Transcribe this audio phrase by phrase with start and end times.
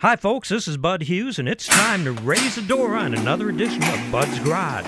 [0.00, 3.50] Hi, folks, this is Bud Hughes, and it's time to raise the door on another
[3.50, 4.86] edition of Bud's Garage.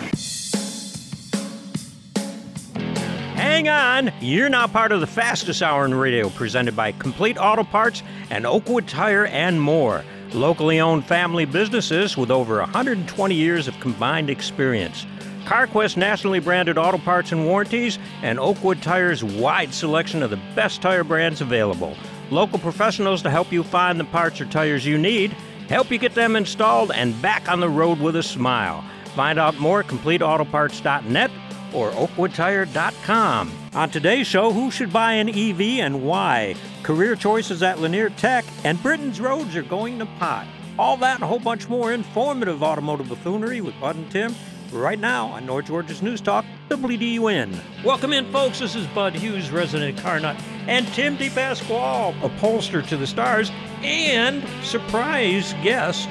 [3.34, 4.10] Hang on!
[4.22, 8.46] You're now part of the fastest hour in radio, presented by Complete Auto Parts and
[8.46, 10.02] Oakwood Tire and more.
[10.32, 15.04] Locally owned family businesses with over 120 years of combined experience.
[15.44, 20.80] CarQuest nationally branded auto parts and warranties, and Oakwood Tire's wide selection of the best
[20.80, 21.98] tire brands available.
[22.32, 25.32] Local professionals to help you find the parts or tires you need,
[25.68, 28.82] help you get them installed and back on the road with a smile.
[29.14, 31.30] Find out more at CompleteAutoparts.net
[31.74, 33.52] or OakwoodTire.com.
[33.74, 36.54] On today's show, who should buy an EV and why?
[36.82, 40.46] Career choices at Lanier Tech, and Britain's roads are going to pot.
[40.78, 44.34] All that and a whole bunch more informative automotive buffoonery with Bud and Tim
[44.72, 47.54] right now on North Georgia's News Talk, WDUN.
[47.84, 48.58] Welcome in, folks.
[48.58, 50.36] This is Bud Hughes, resident car nut,
[50.66, 53.50] and Tim DePasquale, upholster to the stars,
[53.82, 56.08] and surprise guest,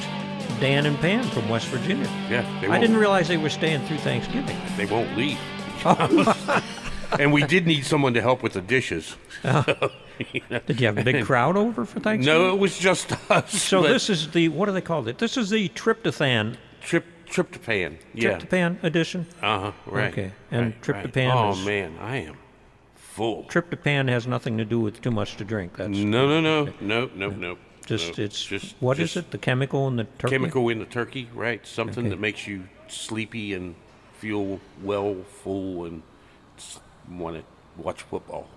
[0.59, 2.07] Dan and Pam from West Virginia.
[2.29, 4.57] Yeah, they I won't, didn't realize they were staying through Thanksgiving.
[4.77, 5.39] they won't leave.
[5.83, 6.63] Oh.
[7.19, 9.15] and we did need someone to help with the dishes.
[9.43, 9.89] Uh-huh.
[10.67, 12.41] Did you have a big crowd over for Thanksgiving?
[12.41, 13.51] No, it was just us.
[13.51, 15.17] So but this is the what do they call it?
[15.17, 17.97] This is the tryptophan trip tryptophan.
[18.13, 18.37] Yeah.
[18.37, 19.25] tryptophan edition.
[19.41, 19.71] Uh huh.
[19.85, 20.11] Right.
[20.11, 21.35] Okay, and right, tryptophan Right.
[21.35, 22.37] Oh is- man, I am
[22.95, 23.43] full.
[23.45, 25.77] Tryptophan has nothing to do with too much to drink.
[25.77, 27.57] That's no, no, no, no, no, no.
[27.85, 28.23] just no.
[28.23, 29.31] it's just what is just it?
[29.31, 30.35] The chemical in the turkey.
[30.35, 31.65] Chemical in the turkey, right?
[31.65, 32.09] Something Okay.
[32.09, 33.75] that makes you sleepy and
[34.13, 36.03] feel well, full, and
[37.09, 37.43] want to
[37.81, 38.47] watch football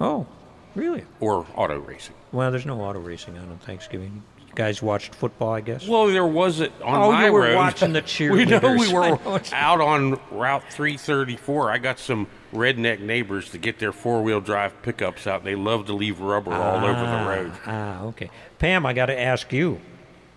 [0.00, 0.26] Oh,
[0.74, 1.04] really?
[1.20, 2.14] or auto racing.
[2.30, 4.22] Well, there's no auto racing on Thanksgiving.
[4.58, 5.86] Guys watched football, I guess.
[5.86, 7.54] Well, there was it on Oh, my you were road.
[7.54, 8.32] watching the cheerleaders.
[8.36, 11.70] we know we were out on Route 334.
[11.70, 15.44] I got some redneck neighbors to get their four-wheel drive pickups out.
[15.44, 17.52] They love to leave rubber all over the road.
[17.66, 18.30] Ah, okay.
[18.58, 19.80] Pam, I got to ask you.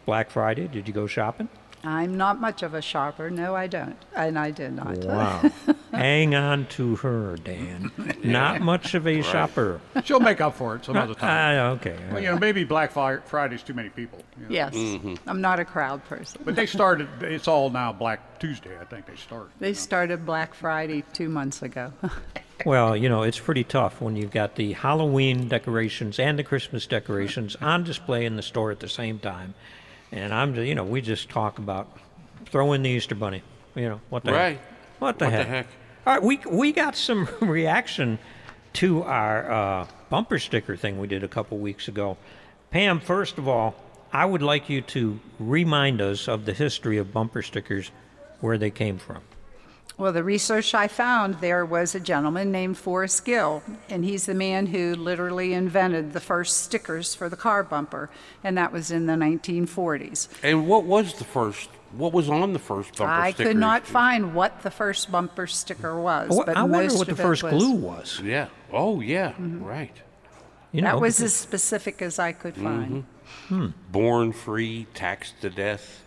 [0.06, 1.50] Black Friday, did you go shopping?
[1.84, 3.30] I'm not much of a shopper.
[3.30, 3.96] No, I don't.
[4.16, 4.98] And I did not.
[5.00, 5.52] Wow.
[5.92, 7.92] Hang on to her, Dan.
[8.24, 9.82] Not much of a shopper.
[10.04, 11.58] She'll make up for it some other time.
[11.58, 11.98] Ah, okay.
[12.12, 14.20] Well, you know, maybe Black Friday's too many people.
[14.38, 14.52] you know.
[14.52, 14.74] Yes.
[14.74, 15.16] Mm-hmm.
[15.28, 16.42] I'm not a crowd person.
[16.46, 19.52] But they started, it's all now Black Tuesday, I think they started.
[19.60, 21.94] They started Black Friday two months ago.
[22.64, 26.86] Well, you know, it's pretty tough when you've got the Halloween decorations and the Christmas
[26.86, 29.56] decorations on display in the store at the same time.
[30.12, 31.88] And I'm, you know, we just talk about
[32.48, 33.44] throwing the Easter Bunny.
[33.76, 34.58] You know, what the Right.
[34.58, 34.66] heck?
[35.00, 35.48] What the What the heck?
[35.48, 35.68] heck?
[36.06, 38.20] All right, we, we got some reaction
[38.74, 42.18] to our uh, bumper sticker thing we did a couple weeks ago.
[42.72, 43.76] Pam, first of all,
[44.14, 47.92] I would like you to remind us of the history of bumper stickers,
[48.42, 49.22] where they came from.
[50.02, 54.34] Well, the research I found there was a gentleman named Forrest Gill, and he's the
[54.34, 58.10] man who literally invented the first stickers for the car bumper,
[58.44, 60.28] and that was in the 1940s.
[60.42, 61.70] And what was the first?
[61.92, 63.50] What was on the first bumper I sticker?
[63.50, 67.08] I could not find what the first bumper sticker was, Well, but I wonder what
[67.08, 68.20] the first was- glue was.
[68.24, 68.48] Yeah.
[68.74, 69.34] Oh, yeah.
[69.34, 69.64] Mm-hmm.
[69.64, 69.96] Right.
[70.72, 72.64] You know, That was because- as specific as I could mm-hmm.
[72.64, 73.06] find.
[73.50, 73.68] Hmm.
[73.92, 76.02] Born free, taxed to death.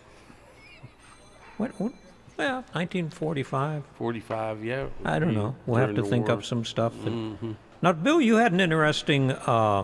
[1.55, 1.93] What, what,
[2.37, 3.83] well, 1945.
[3.97, 4.63] 45.
[4.63, 4.87] Yeah.
[5.03, 5.55] I don't know.
[5.65, 6.37] We'll have to think war.
[6.37, 6.93] of some stuff.
[7.03, 9.83] that- Now, Bill, you had an interesting, uh,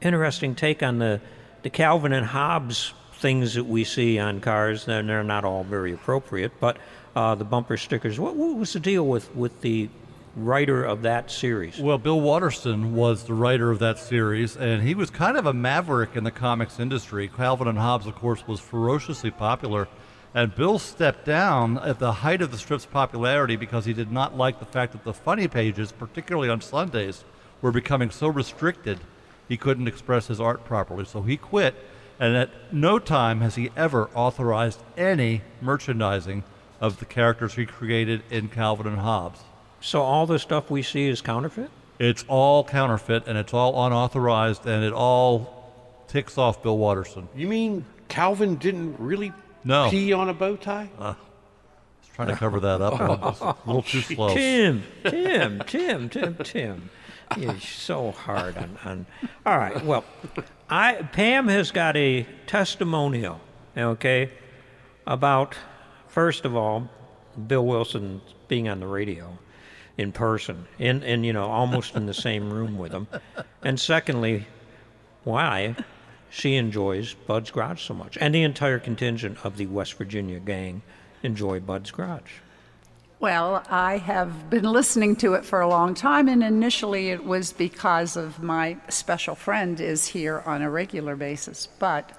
[0.00, 1.20] interesting take on the
[1.62, 4.86] the Calvin and Hobbes things that we see on cars.
[4.86, 6.78] They're, they're not all very appropriate, but
[7.14, 8.18] uh, the bumper stickers.
[8.18, 9.90] What, what was the deal with with the
[10.36, 11.78] writer of that series?
[11.78, 15.52] Well, Bill Watterson was the writer of that series, and he was kind of a
[15.52, 17.28] maverick in the comics industry.
[17.28, 19.86] Calvin and Hobbes, of course, was ferociously popular,
[20.34, 24.36] and Bill stepped down at the height of the strip's popularity because he did not
[24.36, 27.24] like the fact that the funny pages, particularly on Sundays,
[27.60, 29.00] were becoming so restricted
[29.48, 31.04] he couldn't express his art properly.
[31.04, 31.74] So he quit,
[32.20, 36.44] and at no time has he ever authorized any merchandising
[36.80, 39.40] of the characters he created in Calvin and Hobbes.
[39.80, 41.70] So all the stuff we see is counterfeit.
[41.98, 47.28] It's all counterfeit and it's all unauthorized and it all ticks off Bill Watterson.
[47.34, 49.32] You mean Calvin didn't really
[49.64, 49.90] No.
[49.90, 50.90] pee on a bow tie?
[50.98, 53.00] Uh, I was trying to cover that up.
[53.00, 53.10] and
[53.40, 54.34] a little too slow.
[54.34, 56.90] Tim, Tim, Tim, Tim, Tim.
[57.36, 59.06] You're so hard on, on.
[59.46, 59.84] All right.
[59.84, 60.04] Well,
[60.68, 63.40] I Pam has got a testimonial.
[63.76, 64.30] Okay,
[65.06, 65.54] about
[66.08, 66.88] first of all,
[67.46, 69.38] Bill Wilson being on the radio
[69.96, 73.06] in person, in and you know almost in the same room with him,
[73.62, 74.46] and secondly,
[75.22, 75.76] why
[76.30, 80.82] she enjoys Bud's Garage so much, and the entire contingent of the West Virginia gang
[81.22, 82.38] enjoy Bud's Garage.
[83.18, 87.52] Well, I have been listening to it for a long time, and initially it was
[87.52, 91.68] because of my special friend is here on a regular basis.
[91.78, 92.12] But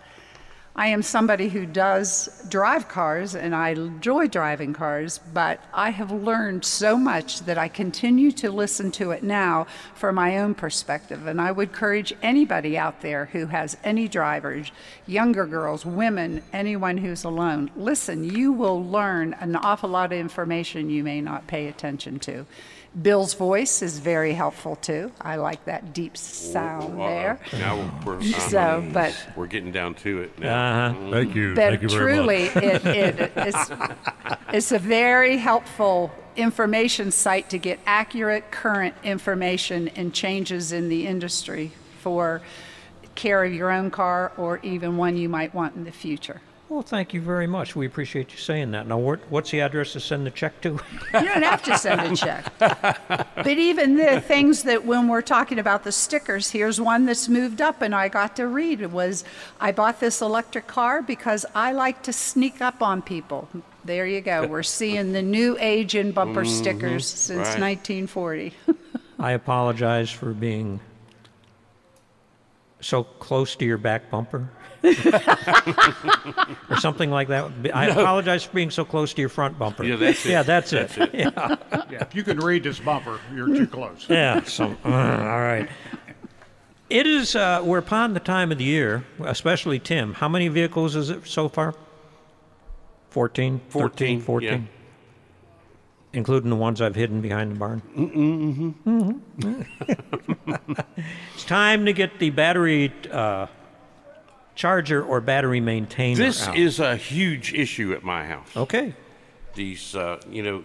[0.74, 6.12] I am somebody who does drive cars and I enjoy driving cars, but I have
[6.12, 11.28] learned so much that I continue to listen to it now for my own perspective.
[11.28, 14.72] And I would encourage anybody out there who has any drivers,
[15.06, 20.90] younger girls, women, anyone who's alone, listen, you will learn an awful lot of information
[20.90, 22.46] you may not pay attention to.
[23.00, 25.12] Bill's voice is very helpful too.
[25.22, 27.08] I like that deep sound Uh-oh.
[27.08, 27.40] there.
[27.54, 30.90] Now we're, we're, So, but we're getting down to it now.
[30.90, 31.12] Uh-huh.
[31.12, 31.56] Thank you.
[31.56, 32.58] but Thank you very truly, much.
[32.58, 33.72] it, it, it's,
[34.52, 41.08] it's a very helpful information site to get accurate, current information and changes in the
[41.08, 41.72] industry
[42.02, 42.42] for
[43.16, 46.42] care of your own car or even one you might want in the future.
[46.72, 47.76] Well, thank you very much.
[47.76, 48.88] We appreciate you saying that.
[48.88, 50.80] Now, what's the address to send the check to?
[51.14, 52.46] You don't have to send a check.
[53.36, 57.60] But even the things that when we're talking about the stickers, here's one that's moved
[57.60, 58.80] up and I got to read.
[58.80, 59.26] It was
[59.60, 63.50] I bought this electric car because I like to sneak up on people.
[63.84, 64.48] There you go.
[64.48, 66.54] We're seeing the new age in bumper mm-hmm.
[66.54, 67.60] stickers since right.
[67.60, 68.54] 1940.
[69.20, 70.80] I apologize for being
[72.80, 74.50] so close to your back bumper.
[74.84, 77.52] Or something like that.
[77.74, 79.84] I apologize for being so close to your front bumper.
[79.84, 80.30] Yeah, that's it.
[80.30, 80.92] Yeah, that's it.
[81.14, 81.58] Yeah,
[82.02, 84.06] if you can read this bumper, you're too close.
[84.10, 84.44] Yeah.
[84.44, 85.70] So, uh, all right.
[86.90, 87.36] It is.
[87.36, 90.14] Uh, we're upon the time of the year, especially Tim.
[90.14, 91.74] How many vehicles is it so far?
[93.12, 94.50] 14, 13, 14, 14?
[94.50, 94.60] yeah.
[96.14, 97.82] Including the ones I've hidden behind the barn.
[97.96, 99.12] Mm-hmm.
[101.34, 103.48] it's time to get the battery uh,
[104.62, 106.56] charger or battery maintainer This out.
[106.56, 108.56] is a huge issue at my house.
[108.56, 108.94] okay.
[109.56, 110.64] These, uh, you know,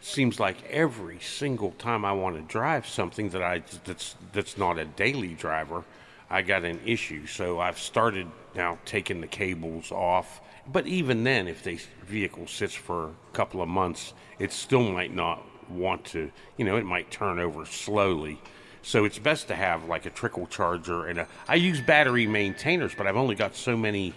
[0.00, 4.78] seems like every single time I want to drive something that I that's that's not
[4.78, 5.82] a daily driver,
[6.30, 7.26] I got an issue.
[7.26, 10.40] So I've started now taking the cables off.
[10.72, 15.12] But even then, if the vehicle sits for a couple of months, it still might
[15.14, 16.30] not want to.
[16.56, 18.40] You know, it might turn over slowly.
[18.86, 21.26] So it's best to have like a trickle charger and a.
[21.48, 24.14] I use battery maintainers, but I've only got so many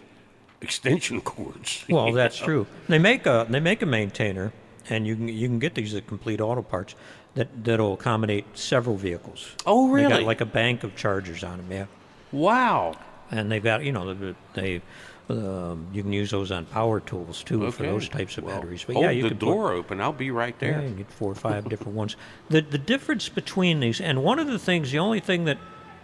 [0.62, 1.84] extension cords.
[1.90, 2.46] Well, that's know?
[2.46, 2.68] true.
[2.88, 4.54] They make a they make a maintainer,
[4.88, 6.94] and you can you can get these at Complete Auto Parts
[7.34, 9.56] that that'll accommodate several vehicles.
[9.66, 10.10] Oh, They really?
[10.10, 11.86] got like a bank of chargers on them, yeah.
[12.32, 12.96] Wow.
[13.32, 14.82] And they've got you know they, they
[15.30, 18.84] um, you can use those on power tools too for those types of Well, batteries.
[18.86, 20.02] But hold yeah, you the can put- door open.
[20.02, 20.82] I'll be right Yeah, there.
[20.82, 22.16] you can get four or five different ones.
[22.50, 25.58] The the difference between these, and one of the things, the only thing that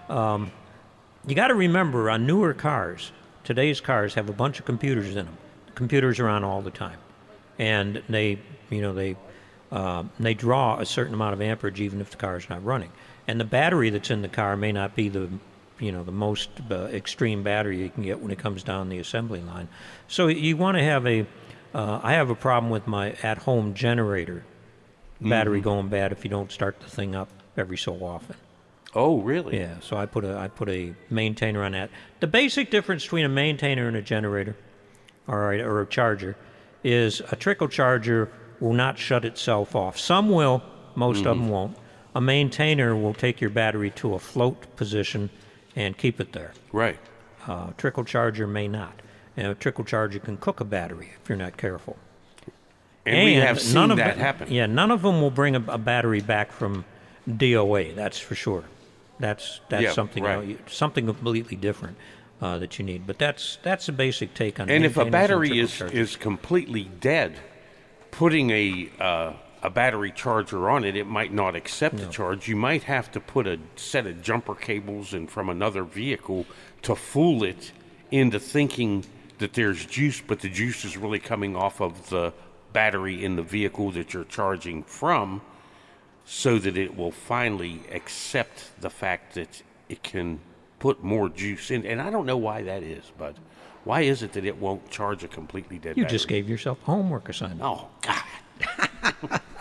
[0.09, 0.51] um,
[1.25, 3.11] you got to remember on newer cars,
[3.43, 5.37] today's cars have a bunch of computers in them.
[5.73, 6.99] Computers are on all the time,
[7.57, 8.37] and they,
[8.69, 9.15] you know, they
[9.71, 12.91] uh, they draw a certain amount of amperage even if the car is not running.
[13.27, 15.29] And the battery that's in the car may not be the
[15.79, 18.99] you know the most uh, extreme battery you can get when it comes down the
[18.99, 19.67] assembly line.
[20.07, 21.25] So you want to have a.
[21.73, 24.45] Uh, I have a problem with my at-home generator
[25.19, 27.27] battery going bad if you don't start the thing up
[27.57, 28.35] every so often.
[28.93, 29.57] Oh, really?
[29.57, 31.89] Yeah, so I put a I put a maintainer on that.
[32.21, 34.55] The basic difference between a maintainer and a generator,
[35.27, 36.37] or a, or a charger,
[36.83, 38.31] is a trickle charger
[38.61, 39.99] will not shut itself off.
[39.99, 40.63] Some will,
[40.95, 41.75] most of them won't.
[42.13, 45.29] A maintainer will take your battery to a float position
[45.75, 46.53] and keep it there.
[46.71, 46.97] Right.
[47.47, 49.01] Uh, trickle charger may not.
[49.37, 51.97] And a trickle charger can cook a battery if you're not careful.
[53.05, 54.51] And, we have seen none of that them- happen.
[54.51, 56.85] Yeah, none of them will bring a, a battery back from
[57.29, 57.93] DOA.
[57.95, 58.63] That's for sure.
[59.19, 60.57] That's that's Yeah, something right.
[60.65, 61.97] else- something completely different
[62.41, 63.05] uh, that you need.
[63.05, 64.69] But that's that's a basic take on.
[64.69, 65.97] And if a battery is, chargers.
[65.97, 67.37] is completely dead,
[68.11, 69.33] putting a uh,
[69.65, 72.47] a battery charger on it, it might not accept the charge.
[72.47, 76.45] You might have to put a set of jumper cables in from another vehicle
[76.83, 77.71] to fool it
[78.11, 79.03] into thinking
[79.39, 82.31] that there's juice, but the juice is really coming off of the
[82.73, 85.41] battery in the vehicle that you're charging from,
[86.25, 90.39] so that it will finally accept the fact that it can
[90.77, 91.83] put more juice in.
[91.87, 93.35] And I don't know why that is, but
[93.83, 96.15] why is it that it won't charge a completely dead you battery?
[96.15, 97.61] just gave yourself homework assignment.
[97.63, 98.21] Oh God!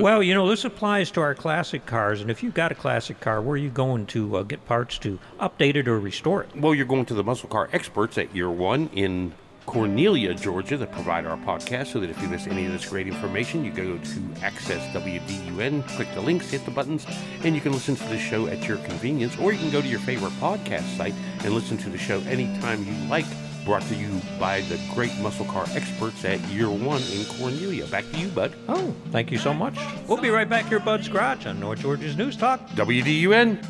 [0.00, 3.20] Well, you know this applies to our classic cars, and if you've got a classic
[3.20, 6.56] car, where are you going to uh, get parts to update it or restore it?
[6.56, 9.34] Well, you're going to the muscle car experts at Year One in
[9.66, 11.88] Cornelia, Georgia, that provide our podcast.
[11.88, 15.86] So that if you miss any of this great information, you go to Access WDUN,
[15.88, 17.06] click the links, hit the buttons,
[17.42, 19.36] and you can listen to the show at your convenience.
[19.38, 22.84] Or you can go to your favorite podcast site and listen to the show anytime
[22.84, 23.26] you like
[23.64, 27.86] brought to you by the great muscle car experts at Year One in Cornelia.
[27.86, 28.54] Back to you, Bud.
[28.68, 29.78] Oh, thank you so much.
[30.06, 32.60] We'll be right back here, Bud's Garage, on North Georgia's News Talk.
[32.70, 33.62] WDUN.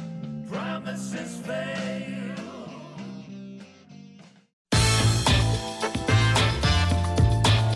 [0.51, 1.85] Promises fail.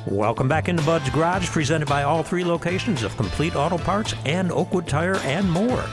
[0.06, 4.50] Welcome back into Bud's Garage, presented by all three locations of Complete Auto Parts and
[4.50, 5.84] Oakwood Tire and more.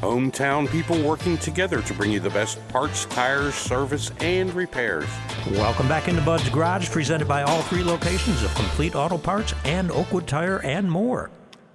[0.00, 5.08] Hometown people working together to bring you the best parts, tires, service, and repairs.
[5.50, 9.90] Welcome back into Bud's Garage, presented by all three locations of Complete Auto Parts and
[9.90, 11.30] Oakwood Tire and more.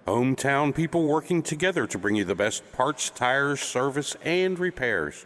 [0.08, 5.26] Hometown people working together to bring you the best parts, tires, service, and repairs.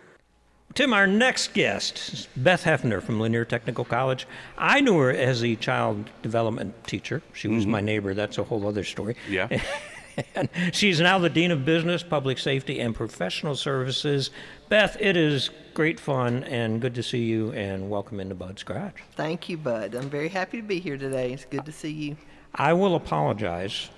[0.74, 4.26] Tim, our next guest, is Beth Hefner from Lanier Technical College.
[4.58, 7.22] I knew her as a child development teacher.
[7.34, 7.72] She was mm-hmm.
[7.72, 8.16] my neighbor.
[8.16, 9.16] That's a whole other story.
[9.30, 9.62] Yeah.
[10.36, 14.32] and she's now the Dean of Business, Public Safety, and Professional Services.
[14.70, 19.02] Beth, it is great fun and good to see you, and welcome into Bud's Garage.
[19.12, 19.96] Thank you, Bud.
[19.96, 21.34] I'm very happy to be here today.
[21.34, 22.18] It's good to see you.
[22.56, 23.90] I will apologize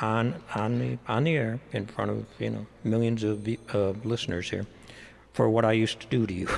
[0.00, 4.50] on on the on the air in front of you know millions of uh, listeners
[4.50, 4.66] here
[5.32, 6.48] for what I used to do to you.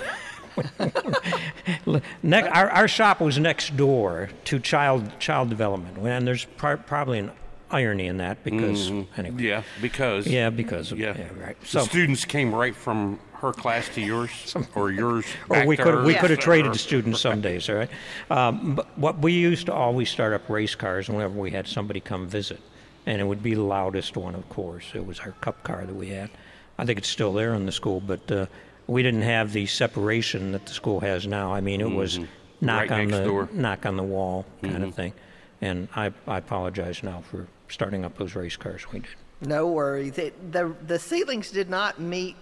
[2.32, 7.30] our, our shop was next door to child child development, and there's pro- probably an
[7.70, 9.42] irony in that because anyway.
[9.42, 11.60] Yeah, because Yeah, because of, yeah, yeah, right.
[11.60, 15.24] The So, students came right from her class to yours, or yours.
[15.48, 17.90] or we could we could have traded students some days, all right.
[18.30, 22.00] Um, but what we used to always start up race cars whenever we had somebody
[22.00, 22.60] come visit,
[23.06, 24.86] and it would be the loudest one, of course.
[24.94, 26.30] It was our cup car that we had.
[26.78, 28.46] I think it's still there in the school, but uh,
[28.86, 31.52] we didn't have the separation that the school has now.
[31.52, 32.18] I mean, it was
[32.60, 33.48] knock Right on the door.
[33.52, 35.12] knock on the wall kind of thing.
[35.60, 39.08] And I, I apologize now for starting up those race cars we did.
[39.40, 40.18] No worries.
[40.18, 42.36] It, the the ceilings did not meet.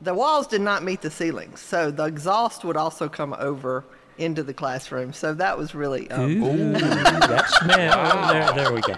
[0.00, 3.84] The walls did not meet the ceilings, so the exhaust would also come over
[4.18, 5.12] into the classroom.
[5.12, 8.28] So that was really um, Ooh, that smell.
[8.32, 8.94] There, there we go.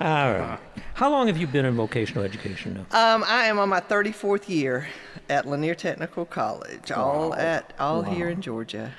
[0.00, 0.58] All right.
[0.94, 3.14] How long have you been in vocational education now?
[3.14, 4.88] Um, I am on my 34th year
[5.28, 8.92] at Lanier Technical College, all at all here in Georgia.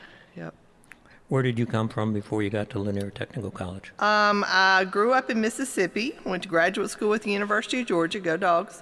[1.29, 3.91] Where did you come from before you got to Lanier Technical College?
[4.00, 8.22] Um, I grew up in Mississippi, went to graduate school at the University of Georgia,
[8.22, 8.81] go dogs.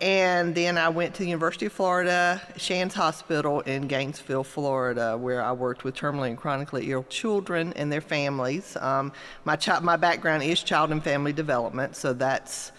[0.00, 5.42] And then I went to the University of Florida, Shands Hospital in Gainesville, Florida, where
[5.42, 8.76] I worked with terminally and chronically ill children and their families.
[8.80, 9.12] Um,
[9.44, 12.72] my, chi- my background is child and family development, so that's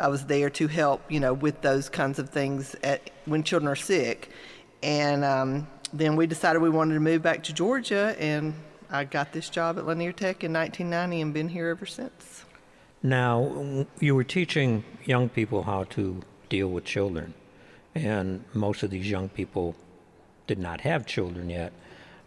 [0.00, 3.70] I was there to help, you know, with those kinds of things at, when children
[3.70, 4.30] are sick.
[4.82, 8.54] And um, then we decided we wanted to move back to Georgia, and
[8.90, 12.44] I got this job at Lanier Tech in 1990 and been here ever since.
[13.02, 17.34] Now, you were teaching young people how to deal with children,
[17.94, 19.76] and most of these young people
[20.46, 21.72] did not have children yet.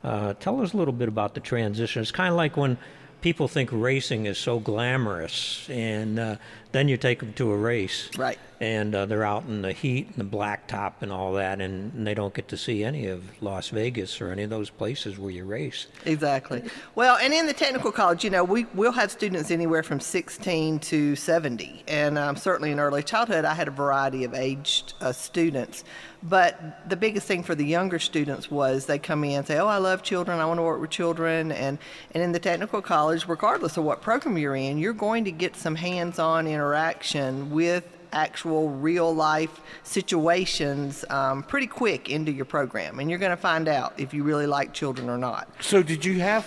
[0.03, 2.01] Uh, tell us a little bit about the transition.
[2.01, 2.77] It's kind of like when
[3.21, 6.35] people think racing is so glamorous, and uh,
[6.71, 8.37] then you take them to a race, Right.
[8.59, 12.05] And uh, they're out in the heat and the blacktop and all that, and, and
[12.05, 15.31] they don't get to see any of Las Vegas or any of those places where
[15.31, 15.87] you race.
[16.05, 16.61] Exactly.
[16.93, 20.77] Well, and in the technical college, you know, we we'll have students anywhere from 16
[20.77, 25.11] to 70, and um, certainly in early childhood, I had a variety of aged uh,
[25.11, 25.83] students.
[26.23, 29.65] But the biggest thing for the younger students was they come in and say, "Oh,
[29.65, 30.39] I love children.
[30.39, 31.79] I want to work with children." And
[32.11, 35.55] and in the technical college, regardless of what program you're in, you're going to get
[35.55, 43.09] some hands-on interaction with actual real life situations um, pretty quick into your program, and
[43.09, 45.47] you're going to find out if you really like children or not.
[45.59, 46.45] So, did you have?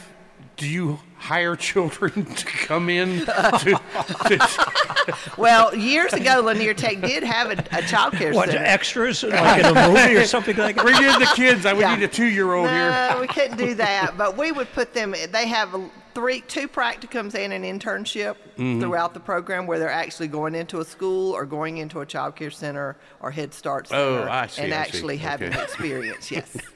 [0.56, 3.20] Do you hire children to come in?
[3.26, 3.80] To,
[4.28, 8.62] to, Well, years ago, Lanier Tech did have a, a child care What, center.
[8.64, 10.82] extras, like in a movie or something like that?
[10.84, 11.66] bring in the kids.
[11.66, 11.96] I would Yeah.
[11.96, 12.90] need a two-year-old here.
[12.90, 15.12] No, we couldn't do that, but we would put them.
[15.32, 15.74] They have
[16.14, 18.80] three, two practicums and an internship Mm-hmm.
[18.80, 22.36] throughout the program, where they're actually going into a school or going into a child
[22.36, 24.88] care center or Head Start Oh, center, I see, and I see.
[24.88, 25.62] actually having Okay.
[25.68, 26.30] experience.
[26.30, 26.56] Yes.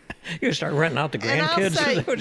[0.42, 1.76] You start renting out the And I'll grandkids.
[1.76, 2.18] say- is that what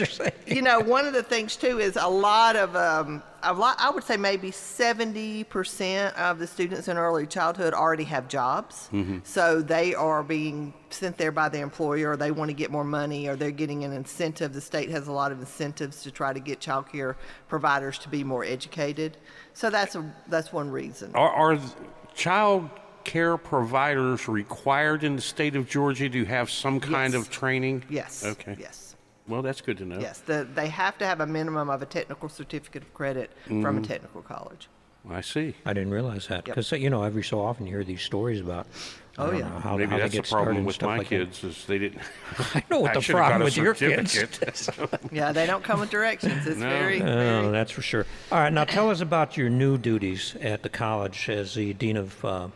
[0.47, 3.77] you're you know, one of the things too is a lot of, um, a lot,
[3.79, 8.89] I would say maybe 70% of the students in early childhood already have jobs.
[8.91, 9.20] Mm-hmm.
[9.24, 12.84] So they are being sent there by the employer, or they want to get more
[12.84, 14.53] money, or they're getting an incentive.
[14.53, 17.17] The state has a lot of incentives to try to get child care
[17.48, 19.17] providers to be more educated.
[19.53, 21.12] So that's a, that's one reason.
[21.15, 21.60] Are, are
[22.15, 22.70] child
[23.03, 27.22] care providers required in the state of Georgia to have some kind Yes.
[27.22, 27.84] of training?
[27.89, 28.25] Yes.
[28.25, 28.56] Okay.
[28.60, 28.87] Yes.
[29.27, 30.00] Well, that's good to know.
[30.00, 30.19] Yes.
[30.19, 33.81] The, they have to have a minimum of a technical certificate of credit from a
[33.81, 34.69] technical college.
[35.10, 35.55] I see.
[35.65, 36.55] I didn't realize that Yep.
[36.55, 38.67] because you know every so often you hear these stories about.
[39.17, 39.50] I Oh, don't yeah.
[39.50, 41.10] know, how, Maybe how that's they the get started problem and with stuff my like
[41.10, 41.15] that.
[41.15, 42.01] kids is they didn't.
[42.53, 44.12] I know what I the should've got problem a with your kids.
[44.12, 45.00] certificate.
[45.12, 46.46] Yeah, they don't come with directions.
[46.46, 46.69] It's No.
[46.69, 48.05] very, Oh, very that's for sure.
[48.31, 51.96] All right, now tell us about your new duties at the college as the dean
[51.98, 52.48] of uh,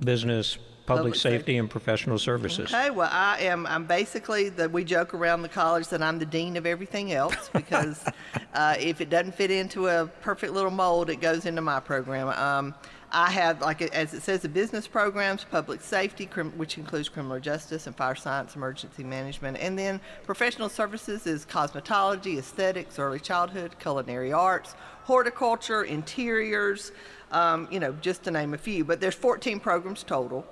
[0.00, 1.56] business, public, safety.
[1.56, 2.72] and professional services.
[2.72, 3.66] Okay, well, I am.
[3.66, 7.48] I'm basically that we joke around the college that I'm the dean of everything else
[7.52, 8.04] because
[8.54, 12.28] uh, if it doesn't fit into a perfect little mold, it goes into my program.
[12.28, 12.74] Um,
[13.14, 17.38] I have, like as it says, the business programs, public safety, crim- which includes criminal
[17.38, 23.76] justice and fire science, emergency management, and then professional services is cosmetology, aesthetics, early childhood,
[23.78, 24.74] culinary arts,
[25.04, 26.92] horticulture, interiors.
[27.30, 28.84] Um, you know, just to name a few.
[28.84, 30.46] But there's 14 programs total.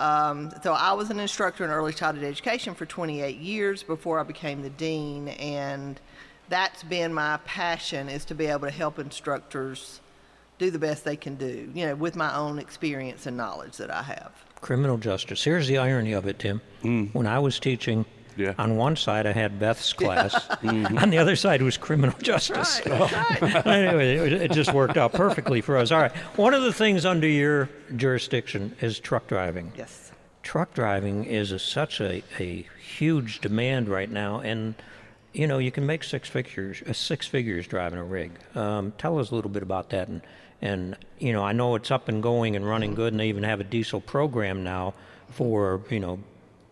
[0.00, 4.22] Um, so I was an instructor in early childhood education for 28 years before I
[4.22, 6.00] became the dean, and
[6.48, 10.00] that's been my passion is to be able to help instructors
[10.58, 13.90] do the best they can do, you know, with my own experience and knowledge that
[13.90, 14.32] I have.
[14.62, 15.44] Criminal justice.
[15.44, 16.60] Here's the irony of it, Tim.
[17.12, 18.06] When I was teaching,
[18.36, 18.54] Yeah.
[18.58, 22.80] on one side I had Beth's class, on the other side was criminal justice.
[22.86, 25.90] anyway, it, it just worked out perfectly for us.
[25.92, 26.12] All right.
[26.36, 29.72] One of the things under your jurisdiction is truck driving.
[29.76, 30.12] Yes.
[30.42, 34.74] Truck driving is a, such a, a huge demand right now, and
[35.32, 38.32] you know you can make six figures, uh, six figures driving a rig.
[38.54, 40.22] Um, tell us a little bit about that, and
[40.62, 43.42] and you know I know it's up and going and running good, and they even
[43.42, 44.94] have a diesel program now
[45.28, 46.18] for you know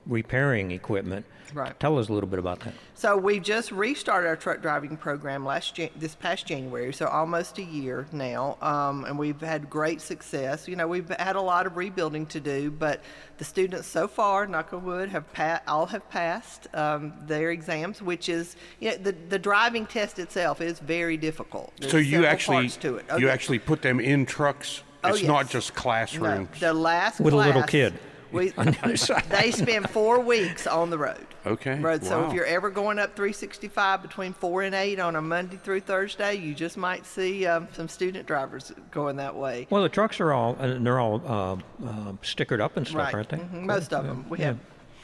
[0.06, 1.26] repairing equipment.
[1.54, 1.78] Right.
[1.80, 2.74] Tell us a little bit about that.
[2.94, 7.58] So we just restarted our truck driving program last Jan- this past January, so almost
[7.58, 10.68] a year now, um, and we've had great success.
[10.68, 13.02] You know, we've had a lot of rebuilding to do, but
[13.38, 18.02] the students so far, knock on wood, have pa- all have passed um, their exams,
[18.02, 21.72] which is you know the the driving test itself is very difficult.
[21.88, 23.06] So you actually parts to it.
[23.10, 24.82] Oh, you actually put them in trucks.
[25.04, 25.52] Oh, it's not yes.
[25.52, 26.60] just No, classrooms.
[26.60, 27.94] the last With a little kid
[28.32, 29.24] We, on the other side.
[29.30, 31.26] they spend four weeks on the road.
[31.46, 32.04] Okay, Road.
[32.04, 32.28] So wow.
[32.28, 36.34] if you're ever going up 365 between four and eight on a Monday through Thursday,
[36.34, 39.66] you just might see um, some student drivers going that way.
[39.70, 41.52] Well, the trucks are all uh, they're all uh,
[41.86, 43.14] uh, stickered up and stuff, right.
[43.14, 43.38] aren't they?
[43.38, 43.60] Mhm, Cool.
[43.62, 44.10] Most of Yeah.
[44.10, 44.26] them.
[44.28, 44.44] We Yeah.
[44.46, 44.58] have.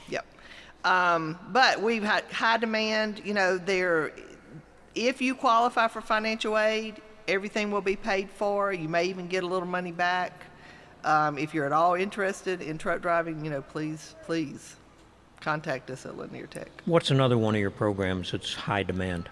[0.09, 0.27] Yep.
[0.85, 3.23] Um, but we've had high demand.
[3.25, 4.13] You know, there.
[4.95, 8.73] If you qualify for financial aid, everything will be paid for.
[8.73, 10.45] You may even get a little money back.
[11.05, 14.77] Um, if you're at all interested in truck driving, you know, please, please
[15.41, 16.71] contact us at Lanier Tech.
[16.87, 19.29] What's another one of your programs that's high demand?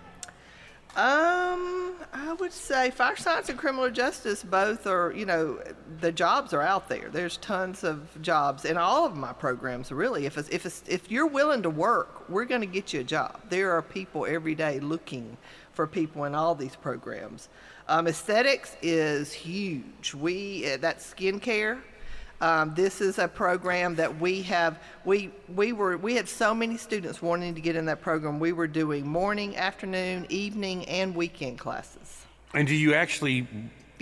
[0.95, 5.59] Um, I would say fire science and criminal justice both are, you know,
[6.01, 7.09] the jobs are out there.
[7.11, 9.91] There's tons of jobs in all of my programs.
[9.91, 13.01] Really, if it's, if it's, if you're willing to work, we're going to get you
[13.01, 13.41] a job.
[13.49, 15.39] There are people every day looking
[15.73, 17.49] for people in all these programs.
[17.89, 20.15] Um, aesthetics is huge.
[20.15, 21.81] We uh, that's skincare.
[22.41, 24.81] Um, this is a program that we have.
[25.05, 28.41] We we were we had so many students wanting to get in that program.
[28.41, 32.25] We were doing morning, afternoon, evening, and weekend classes.
[32.55, 33.47] and do you actually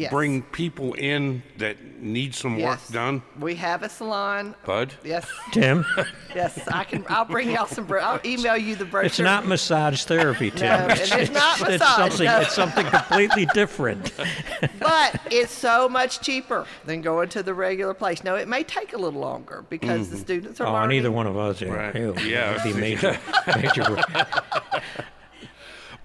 [0.00, 0.10] Yes.
[0.10, 2.88] bring people in that need some work Yes.
[2.88, 4.54] done, We have a salon.
[4.64, 4.94] Bud?
[5.04, 5.84] Yes, Tim,
[6.34, 6.58] yes.
[6.68, 7.04] I can.
[7.08, 7.84] I'll bring y'all some.
[7.84, 9.06] Bro- I'll email you the brochure.
[9.06, 10.68] it's not massage therapy, Tim.
[10.68, 12.26] No, and it's not it's massage, something.
[12.26, 12.40] no.
[12.40, 14.12] It's something completely different.
[14.78, 18.24] but it's so much cheaper than going to the regular place.
[18.24, 20.22] No, it may take a little longer because the mm-hmm.
[20.24, 20.98] students are Oh, and learning.
[20.98, 21.60] either one of us.
[21.60, 21.94] Yeah, Right.
[21.94, 22.54] Ew, Yeah.
[22.54, 23.18] that'd be major,
[23.56, 24.02] major.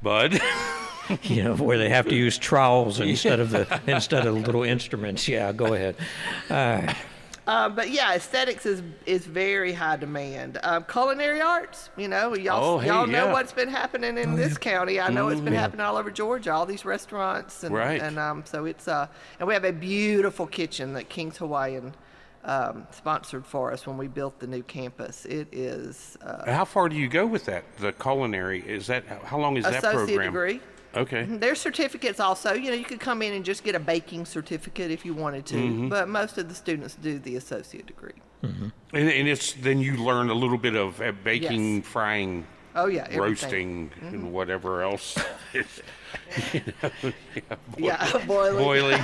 [0.04, 0.40] Bud?
[1.24, 5.28] You know, where they have to use trowels instead of the instead of little instruments.
[5.28, 5.96] Yeah, go ahead.
[6.50, 6.96] All right.
[7.48, 10.58] Uh, but yeah, aesthetics is is very high demand.
[10.64, 13.34] Um, culinary arts, you know, y'all Oh, hey, y'all know yeah.
[13.34, 15.00] what's been happening in this county.
[15.00, 16.52] I know it's been happening all over Georgia.
[16.52, 18.02] All these restaurants and Right.
[18.02, 19.06] and um, so it's uh
[19.40, 21.94] and we have a beautiful kitchen that King's Hawaiian
[22.46, 25.26] um, sponsored for us when we built the new campus.
[25.26, 27.64] It is uh, How far do you go with that?
[27.78, 29.96] The culinary is that how long is that program?
[30.04, 30.54] associate program?
[30.56, 30.62] degree.
[30.96, 31.24] Okay.
[31.30, 32.54] There's certificates also.
[32.54, 35.46] You know, you could come in and just get a baking certificate if you wanted
[35.48, 35.90] to, Mm-hmm.
[35.90, 38.14] but most of the students do the associate degree.
[38.44, 41.86] And, and it's then you learn a little bit of uh, baking, Yes.
[41.88, 43.90] frying, Oh yeah, everything.
[43.90, 44.04] Mm-hmm.
[44.04, 45.18] roasting, and whatever else.
[47.78, 48.64] Yeah, boiling.
[48.64, 49.02] Boiling.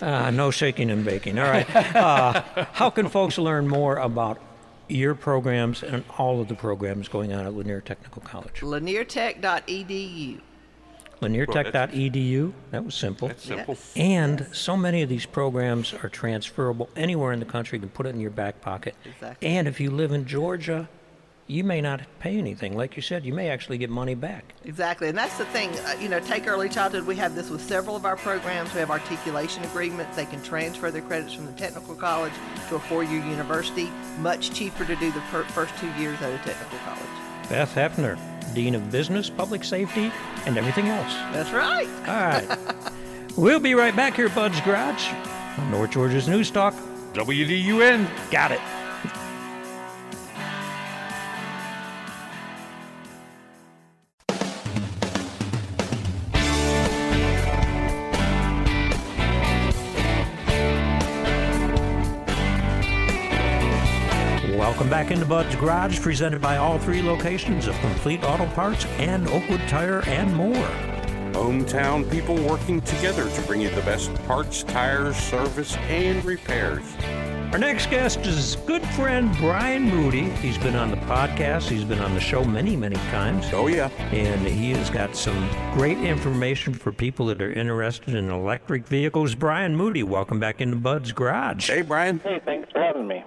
[0.00, 1.38] Uh, no shaking and baking.
[1.38, 1.68] All right.
[1.94, 4.40] Uh, how can folks learn more about
[4.88, 8.60] your programs and all of the programs going on at Lanier Technical College?
[8.60, 10.40] LanierTech.edu.
[11.20, 12.52] LanierTech.edu.
[12.70, 13.28] That was simple.
[13.28, 13.74] That's simple.
[13.74, 13.92] Yes.
[13.96, 17.76] And so many of these programs are transferable anywhere in the country.
[17.78, 18.94] You can put it in your back pocket.
[19.04, 19.48] Exactly.
[19.48, 20.88] And if you live in Georgia,
[21.46, 22.76] you may not pay anything.
[22.76, 24.54] Like you said, you may actually get money back.
[24.64, 25.70] Exactly, and that's the thing.
[25.80, 27.06] Uh, you know, take early childhood.
[27.06, 28.72] We have this with several of our programs.
[28.72, 30.16] We have articulation agreements.
[30.16, 32.32] They can transfer their credits from the technical college
[32.68, 33.90] to a four-year university.
[34.20, 37.48] Much cheaper to do the fir- first two years at a technical college.
[37.50, 38.18] Beth Hefner,
[38.54, 40.10] Dean of Business, Public Safety,
[40.46, 41.12] and everything else.
[41.32, 41.88] That's right.
[42.08, 42.58] All right.
[43.36, 45.12] we'll be right back here, at Bud's Garage,
[45.58, 46.72] on North Georgia's News Talk,
[47.12, 48.08] WDUN.
[48.30, 48.60] Got it.
[65.04, 69.60] Back into Bud's Garage, presented by all three locations of Complete Auto Parts and Oakwood
[69.68, 70.54] Tire and more.
[71.34, 76.82] Hometown people working together to bring you the best parts, tires, service, and repairs.
[77.52, 80.30] Our next guest is good friend Brian Moody.
[80.36, 83.44] He's been on the podcast, he's been on the show many, many times.
[83.52, 83.88] Oh, yeah.
[84.10, 89.34] And he has got some great information for people that are interested in electric vehicles.
[89.34, 91.68] Brian Moody, welcome back into Bud's Garage.
[91.68, 92.20] Hey, Brian.
[92.20, 93.22] Hey, thanks for having me.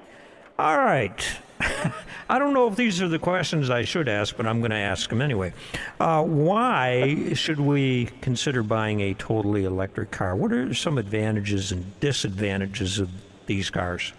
[0.57, 1.23] All right.
[2.29, 4.77] I don't know if these are the questions I should ask, but I'm going to
[4.77, 5.53] ask them anyway.
[5.99, 10.35] Uh, why should we consider buying a totally electric car?
[10.35, 13.09] What are some advantages and disadvantages of
[13.45, 14.13] these cars?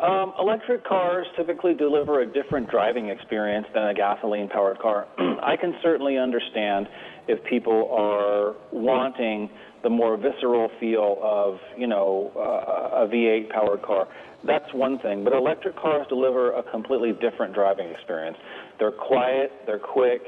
[0.00, 5.06] Um, electric cars typically deliver a different driving experience than a gasoline powered car.
[5.42, 6.88] I can certainly understand
[7.26, 9.48] if people are wanting
[9.82, 14.08] the more visceral feel of, you know, uh, a V8 powered car.
[14.46, 15.24] That's one thing.
[15.24, 18.36] But electric cars deliver a completely different driving experience.
[18.78, 20.22] They're quiet, they're quick,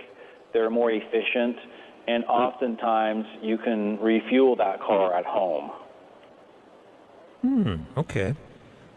[0.52, 1.56] they're more efficient,
[2.08, 5.70] and oftentimes you can refuel that car at home.
[7.42, 8.34] Hmm, okay.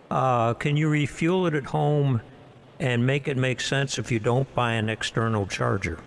[0.09, 2.21] Uh, can you refuel it at home
[2.79, 5.99] and make it make sense if you don't buy an external charger?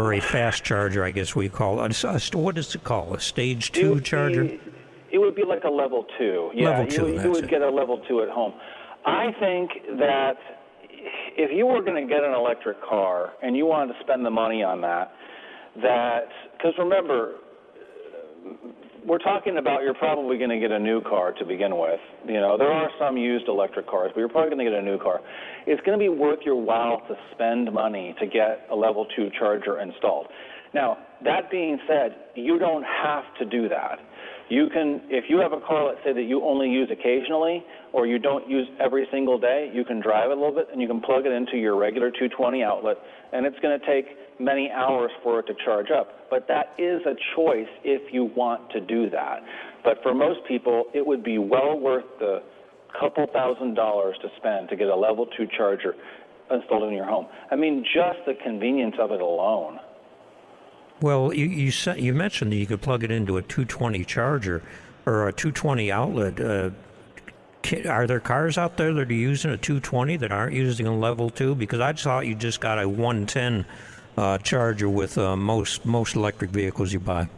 [0.00, 2.34] or a fast charger, I guess we call it.
[2.34, 3.16] What is it called?
[3.16, 4.58] A stage two charger?
[5.12, 6.50] It would be like a level two.
[6.54, 7.50] Yeah, Level two, you, you would it.
[7.50, 8.54] get a level two at home.
[9.04, 10.36] I think that
[11.36, 14.30] if you were going to get an electric car and you wanted to spend the
[14.30, 15.12] money on that,
[15.82, 17.34] that because remember,
[19.06, 22.00] we're talking about you're probably going to get a new car to begin with.
[22.26, 24.82] You know, there are some used electric cars, but you're probably going to get a
[24.82, 25.20] new car.
[25.66, 29.30] It's going to be worth your while to spend money to get a level two
[29.38, 30.26] charger installed.
[30.74, 33.98] Now, that being said, you don't have to do that.
[34.50, 38.08] You can, if you have a car, let's say that you only use occasionally or
[38.08, 40.88] you don't use every single day, you can drive it a little bit and you
[40.88, 42.96] can plug it into your regular 220 outlet,
[43.32, 44.06] and it's going to take
[44.40, 46.28] many hours for it to charge up.
[46.30, 49.38] But that is a choice if you want to do that.
[49.84, 52.42] But for most people, it would be well worth the
[52.98, 55.94] couple thousand dollars to spend to get a level two charger
[56.50, 57.26] installed in your home.
[57.52, 59.78] I mean, just the convenience of it alone.
[61.00, 64.62] Well, you you, said, you mentioned that you could plug it into a 220 charger
[65.06, 66.40] or a 220 outlet.
[66.40, 66.70] Uh,
[67.88, 71.30] are there cars out there that are using a 220 that aren't using a level
[71.30, 71.54] two?
[71.54, 73.64] Because I thought you just got a 110
[74.16, 77.28] uh, charger with uh, most most electric vehicles you buy.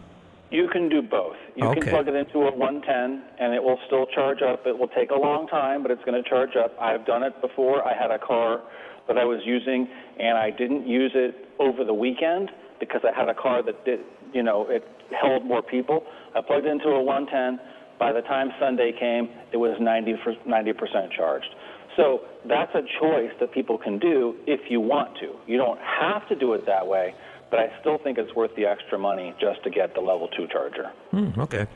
[0.51, 1.37] You can do both.
[1.57, 1.81] You Okay.
[1.81, 4.66] can plug it into a 110 and it will still charge up.
[4.66, 6.75] It will take a long time, but it's going to charge up.
[6.81, 7.87] I've done it before.
[7.87, 8.61] I had a car
[9.09, 12.51] that I was using and I didn't use it over the weekend
[12.83, 14.01] because I had a car that did,
[14.35, 14.85] you know, it
[15.21, 16.03] held more people.
[16.35, 17.64] I plugged into a 110.
[17.97, 21.55] By the time Sunday came, it was 90 for 90% charged.
[21.97, 25.37] So that's a choice that people can do if you want to.
[25.47, 27.14] You don't have to do it that way,
[27.51, 30.49] but I still think it's worth the extra money just to get the level 2
[30.49, 30.90] charger.
[31.12, 31.68] Hmm, okay.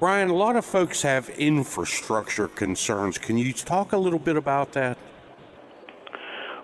[0.00, 3.18] Brian, a lot of folks have infrastructure concerns.
[3.18, 4.96] Can you talk a little bit about that?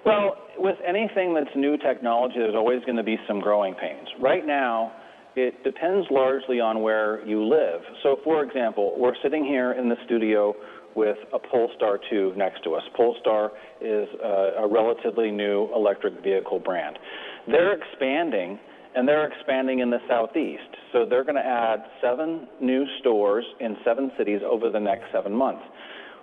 [0.06, 4.08] Well, with anything that's new technology, there's always going to be some growing pains.
[4.20, 4.92] Right now,
[5.36, 7.80] it depends largely on where you live.
[8.02, 10.54] So, for example, we're sitting here in the studio
[10.96, 12.82] with a Polestar 2 next to us.
[12.96, 16.98] Polestar is a, a relatively new electric vehicle brand.
[17.46, 18.58] They're expanding,
[18.96, 20.76] and they're expanding in the southeast.
[20.92, 25.32] So, they're going to add seven new stores in seven cities over the next seven
[25.32, 25.62] months.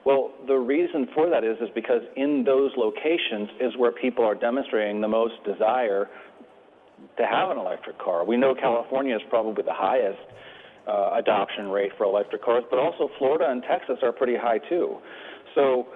[0.07, 4.35] Well, the reason for that is is because in those locations is where people are
[4.35, 6.07] demonstrating the most desire
[7.17, 8.23] to have an electric car.
[8.23, 10.23] We know California is probably the highest
[10.87, 14.95] uh, adoption rate for electric cars, but also Florida and Texas are pretty high too.
[15.55, 15.87] So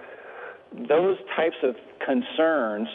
[0.89, 2.89] those types of concerns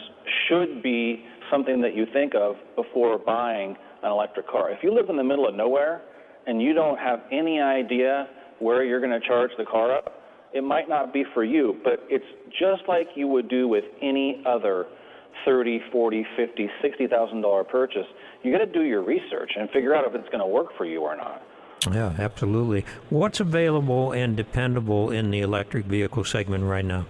[0.47, 4.69] should be something that you think of before buying an electric car.
[4.69, 6.03] If you live in the middle of nowhere
[6.45, 8.27] and you don't have any idea
[8.59, 10.13] where you're going to charge the car up,
[10.53, 14.43] it might not be for you, but it's just like you would do with any
[14.45, 14.85] other
[15.45, 18.05] 30, 40, 50, 60,000 dollar purchase.
[18.43, 20.85] You got to do your research and figure out if it's going to work for
[20.85, 21.41] you or not.
[21.91, 22.85] Yeah, absolutely.
[23.09, 27.05] What's available and dependable in the electric vehicle segment right now?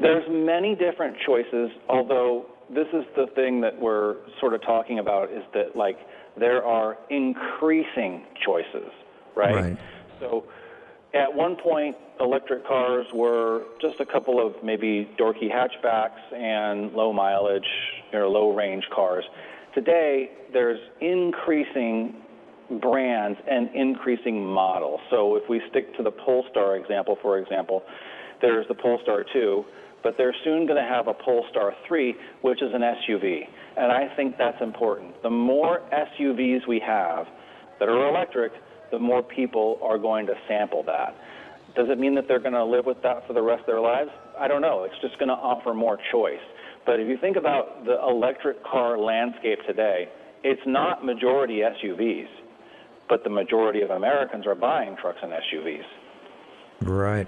[0.00, 5.30] There's many different choices, although this is the thing that we're sort of talking about
[5.30, 5.98] is that like
[6.36, 8.90] there are increasing choices,
[9.36, 9.54] right?
[9.54, 9.78] Right.
[10.18, 10.44] So
[11.14, 17.12] at one point, electric cars were just a couple of maybe dorky hatchbacks and low
[17.12, 17.68] mileage
[18.12, 19.24] or low range cars.
[19.74, 22.16] Today, there's increasing
[22.80, 25.00] brands and increasing models.
[25.10, 27.82] So if we stick to the Polestar example, for example,
[28.40, 29.64] there's the Polestar 2,
[30.02, 33.46] but they're soon going to have a Polestar 3, which is an SUV.
[33.76, 35.22] And I think that's important.
[35.22, 37.26] The more SUVs we have
[37.78, 38.52] that are electric,
[38.94, 41.16] the more people are going to sample that.
[41.74, 43.80] Does it mean that they're going to live with that for the rest of their
[43.80, 44.10] lives?
[44.38, 44.84] I don't know.
[44.84, 46.44] It's just going to offer more choice.
[46.86, 50.08] But if you think about the electric car landscape today,
[50.44, 52.28] it's not majority SUVs,
[53.08, 55.84] but the majority of Americans are buying trucks and SUVs.
[56.82, 57.26] Right.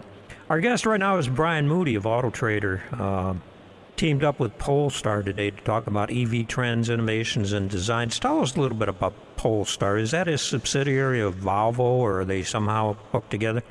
[0.48, 2.82] Our guest right now is Brian Moody of Auto Trader.
[2.92, 3.34] Uh,
[3.96, 8.18] teamed up with Polestar today to talk about EV trends, innovations, and designs.
[8.18, 9.96] Tell us a little bit about Polestar.
[9.96, 13.62] Is that a subsidiary of Volvo, or are they somehow hooked together?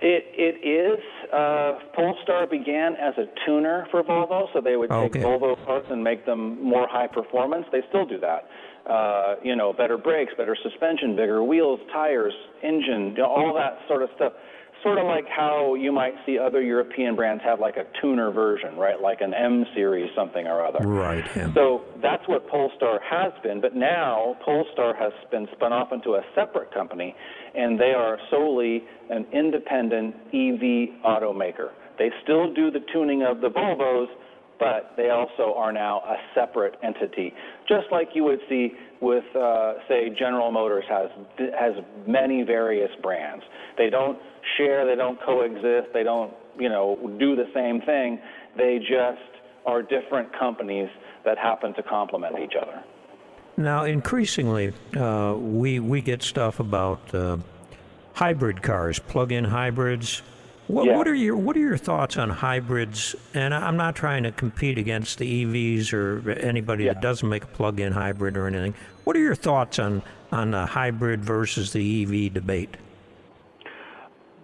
[0.00, 1.02] It it is.
[1.32, 5.22] Uh, Polestar began as a tuner for Volvo, so they would take Okay.
[5.22, 7.66] Volvo parts and make them more high performance.
[7.72, 8.48] They still do that.
[8.88, 13.80] Uh, you know, better brakes, better suspension, bigger wheels, tires, engine, you know, all that
[13.88, 14.32] sort of stuff.
[14.86, 18.76] Sort of like how you might see other European brands have like a tuner version,
[18.76, 19.00] right?
[19.00, 20.86] Like an M series, something or other.
[20.86, 21.24] Right.
[21.36, 21.52] yeah.
[21.54, 26.22] So that's what Polestar has been, but now Polestar has been spun off into a
[26.34, 27.14] separate company,
[27.54, 31.70] and they are solely an independent EV automaker.
[31.98, 34.06] They still do the tuning of the Volvos,
[34.58, 37.34] but they also are now a separate entity,
[37.68, 41.10] just like you would see with, uh, say, General Motors has
[41.58, 41.74] has
[42.06, 43.44] many various brands.
[43.76, 44.18] They don't
[44.56, 48.18] share, they don't coexist, they don't, you know, do the same thing.
[48.56, 49.20] They just
[49.66, 50.88] are different companies
[51.24, 52.82] that happen to complement each other.
[53.58, 57.38] Now, increasingly, uh, we we get stuff about uh,
[58.14, 60.22] hybrid cars, plug-in hybrids.
[60.68, 60.96] What, Yeah.
[60.96, 63.14] what are your What are your thoughts on hybrids?
[63.34, 67.48] And I'm not trying to compete against the EVs or anybody that doesn't make a
[67.48, 68.74] plug-in hybrid or anything.
[69.04, 70.02] What are your thoughts on
[70.32, 72.76] on the hybrid versus the EV debate?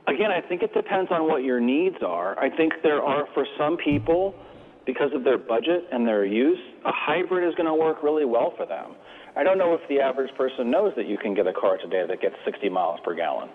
[0.07, 2.39] Again, I think it depends on what your needs are.
[2.39, 4.35] I think there are, for some people,
[4.85, 8.53] because of their budget and their use, a hybrid is going to work really well
[8.57, 8.95] for them.
[9.37, 12.05] I don't know if the average person knows that you can get a car today
[12.07, 13.49] that gets 60 miles per gallon.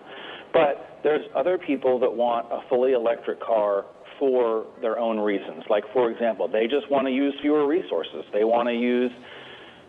[0.52, 3.84] But there's other people that want a fully electric car
[4.18, 5.62] for their own reasons.
[5.70, 8.24] Like, for example, they just want to use fewer resources.
[8.32, 9.12] They want to use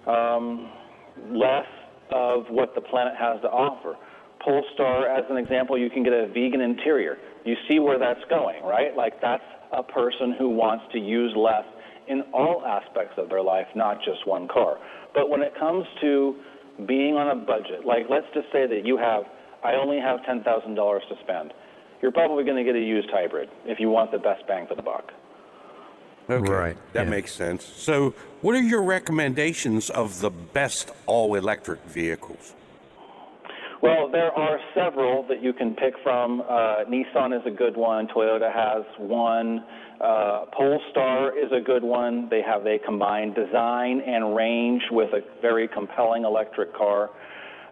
[0.06, 0.72] um,
[1.32, 1.66] less
[2.12, 3.96] of what the planet has to offer.
[4.44, 7.18] Polestar, as an example, you can get a vegan interior.
[7.46, 8.96] You see where that's going, right?
[8.96, 9.44] Like that's
[9.74, 11.66] a person who wants to use less
[12.08, 14.78] in all aspects of their life, not just one car.
[15.14, 16.36] But when it comes to
[16.88, 19.24] being on a budget, like let's just say that you have,
[19.64, 20.44] I only have $10,000
[21.10, 21.54] to spend.
[22.02, 24.76] You're probably going to get a used hybrid if you want the best bang for
[24.76, 25.12] the buck.
[26.30, 27.10] Okay, Right, That yeah.
[27.10, 27.66] makes sense.
[27.66, 32.54] So, what are your recommendations of the best all electric vehicles?
[33.82, 36.42] Well, there are several that you can pick from.
[36.42, 38.08] Uh, Nissan is a good one.
[38.10, 39.64] Toyota has one.
[40.02, 42.28] Uh, Polestar is a good one.
[42.30, 47.10] They have a combined design and range with a very compelling electric car.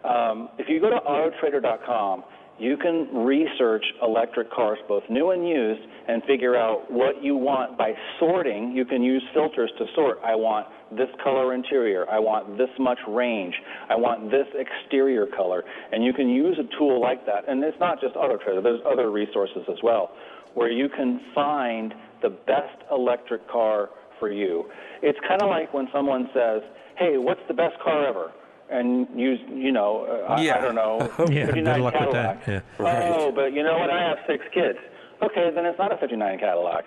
[0.08, 2.24] Um, if you go to autotrader.com,
[2.60, 7.78] you can research electric cars, both new and used, and figure out what you want
[7.78, 8.72] by sorting.
[8.76, 10.18] You can use filters to sort.
[10.26, 12.10] I want this color interior.
[12.10, 13.54] I want this much range.
[13.90, 15.64] I want this exterior color.
[15.92, 17.48] And you can use a tool like that.
[17.48, 20.12] And it's not just AutoTrader, there's other resources as well,
[20.56, 21.94] where you can find
[22.24, 24.66] the best electric car for you.
[25.04, 26.64] It's kind of like when someone says,
[26.98, 28.32] hey, what's the best car ever?
[28.70, 31.00] And you, you know, uh, I- I, don't know,
[31.30, 32.46] Yeah, good 59 luck with Cadillac.
[32.46, 33.14] that, yeah.
[33.18, 33.90] Oh, but you know what?
[33.90, 34.78] I have six kids.
[35.24, 36.84] Okay, then it's not a 59 Cadillac.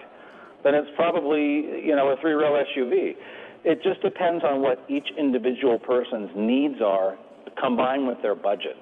[0.62, 1.40] Then it's probably,
[1.84, 3.16] you know, a three-row SUV.
[3.64, 7.16] It just depends on what each individual person's needs are,
[7.60, 8.76] combined with their budget.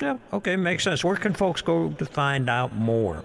[0.00, 0.18] Yeah.
[0.32, 1.02] Okay, makes sense.
[1.02, 3.24] Where can folks go to find out more?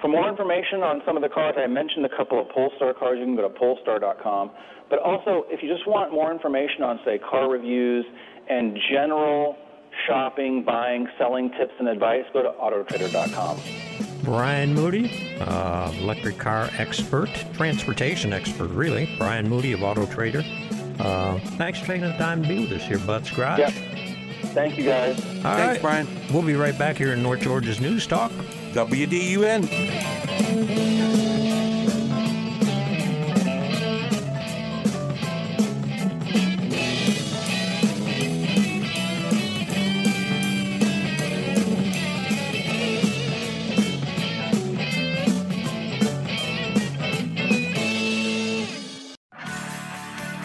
[0.00, 3.18] For more information on some of the cars, I mentioned a couple of Polestar cars.
[3.18, 4.50] You can go to polestar.com.
[4.88, 8.06] But also, if you just want more information on, say, car reviews
[8.48, 9.56] and general
[10.06, 13.60] shopping, buying, selling tips and advice, go to autotrader.com.
[14.22, 19.08] Brian Moody, uh, electric car expert, transportation expert, really.
[19.18, 20.44] Brian Moody of Auto Trader.
[21.00, 23.58] Uh, thanks for taking the time to be with us here, Bud's Garage.
[23.58, 23.72] Yep.
[24.52, 25.18] Thank you, guys.
[25.18, 25.82] All Thanks, right.
[25.82, 26.08] Brian.
[26.32, 28.32] We'll be right back here in North Georgia's News Talk.
[28.78, 29.68] WDUN.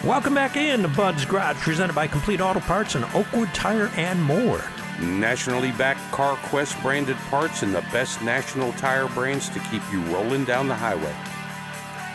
[0.04, 4.20] Welcome back in to Bud's Garage, presented by Complete Auto Parts and Oakwood Tire and
[4.20, 4.60] More.
[5.00, 10.44] Nationally backed CarQuest branded parts and the best national tire brands to keep you rolling
[10.44, 11.14] down the highway.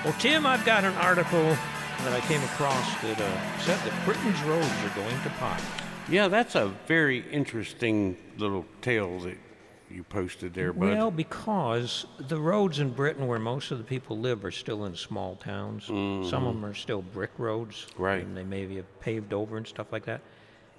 [0.05, 4.41] Well, Tim, I've got an article that I came across that uh, said that Britain's
[4.43, 5.61] roads are going to pot.
[6.09, 9.37] Yeah, that's a very interesting little tale that
[9.91, 10.89] you posted there, bud.
[10.89, 14.95] Well, because the roads in Britain where most of the people live are still in
[14.95, 15.85] small towns.
[15.85, 17.87] Some of them are still brick roads.
[17.97, 18.23] Right.
[18.23, 20.21] And they maybe have paved over and stuff like that.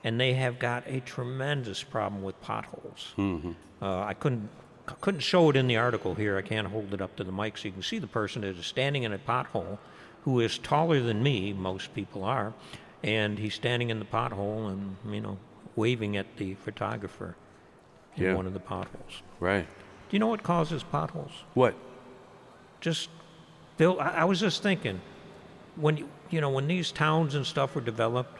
[0.03, 3.15] And they have got a tremendous problem with potholes.
[3.19, 4.49] Uh, I couldn't
[4.89, 6.37] I couldn't show it in the article here.
[6.37, 8.57] I can't hold it up to the mic so you can see the person that
[8.57, 9.79] is standing in a pothole
[10.25, 12.53] who is taller than me, most people are,
[13.05, 15.39] and he's standing in the pothole and, you know,
[15.77, 17.37] waving at the photographer
[18.17, 18.35] in Yeah.
[18.35, 19.23] one of the potholes.
[19.39, 19.67] right.
[20.09, 21.31] Do you know what causes potholes?
[21.55, 21.75] What?
[22.81, 23.11] Just
[23.77, 25.01] Bill, I, I was just thinking,
[25.77, 28.39] when you you know when these towns and stuff were developed,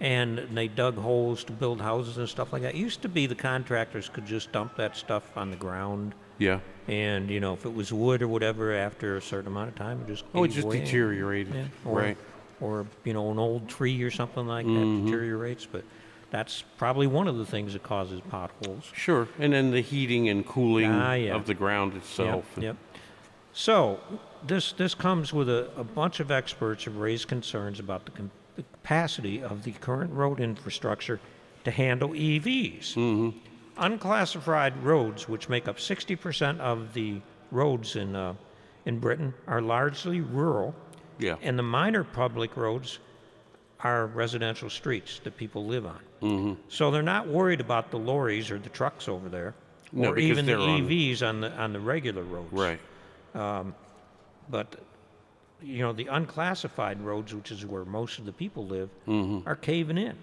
[0.00, 2.74] and they dug holes to build houses and stuff like that.
[2.74, 6.60] It used to be the contractors could just dump that stuff on the ground, Yeah.
[6.88, 10.00] and you know if it was wood or whatever, after a certain amount of time,
[10.02, 11.54] it just Oh, it just deteriorated.
[11.54, 12.16] Yeah, or, Right.
[12.60, 15.04] Or you know an old tree or something like Mm-hmm.
[15.04, 15.84] that deteriorates, but.
[16.32, 18.88] That's probably one of the things that causes potholes.
[18.94, 19.26] Sure.
[19.40, 21.34] And then the heating and cooling Ah, yeah.
[21.34, 22.44] of the ground itself.
[22.54, 22.62] Yep.
[22.62, 22.76] yep.
[23.52, 24.00] So
[24.46, 28.30] this this comes with a, a bunch of experts have raised concerns about the, com-
[28.56, 31.20] the capacity of the current road infrastructure
[31.64, 32.94] to handle EVs.
[32.94, 33.30] Mm-hmm.
[33.78, 38.34] Unclassified roads, which make up 60% of the roads in uh,
[38.86, 40.74] in Britain, are largely rural,
[41.18, 41.36] Yeah.
[41.42, 42.98] and the minor public roads
[43.80, 46.00] are residential streets that people live on.
[46.22, 46.52] Mm-hmm.
[46.68, 49.54] So they're not worried about the lorries or the trucks over there,
[49.92, 52.52] No, or even the EVs on the on the regular roads.
[52.52, 52.80] Right.
[53.32, 54.76] But
[55.62, 59.46] you know, the unclassified roads, which is where most of the people live, Mm-hmm.
[59.48, 60.16] are caving in.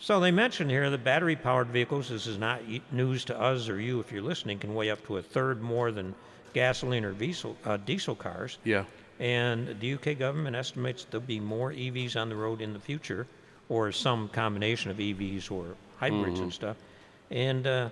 [0.00, 2.08] So they mention here that battery-powered vehicles.
[2.08, 2.60] This is not
[2.92, 4.58] news to us or you if you're listening.
[4.58, 6.14] Can weigh up to a third more than
[6.54, 8.58] gasoline or diesel uh, diesel cars.
[8.64, 8.84] Yeah.
[9.18, 13.26] And the UK government estimates there'll be more EVs on the road in the future,
[13.68, 16.76] or some combination of EVs or hybrids and stuff.
[17.30, 17.90] And uh,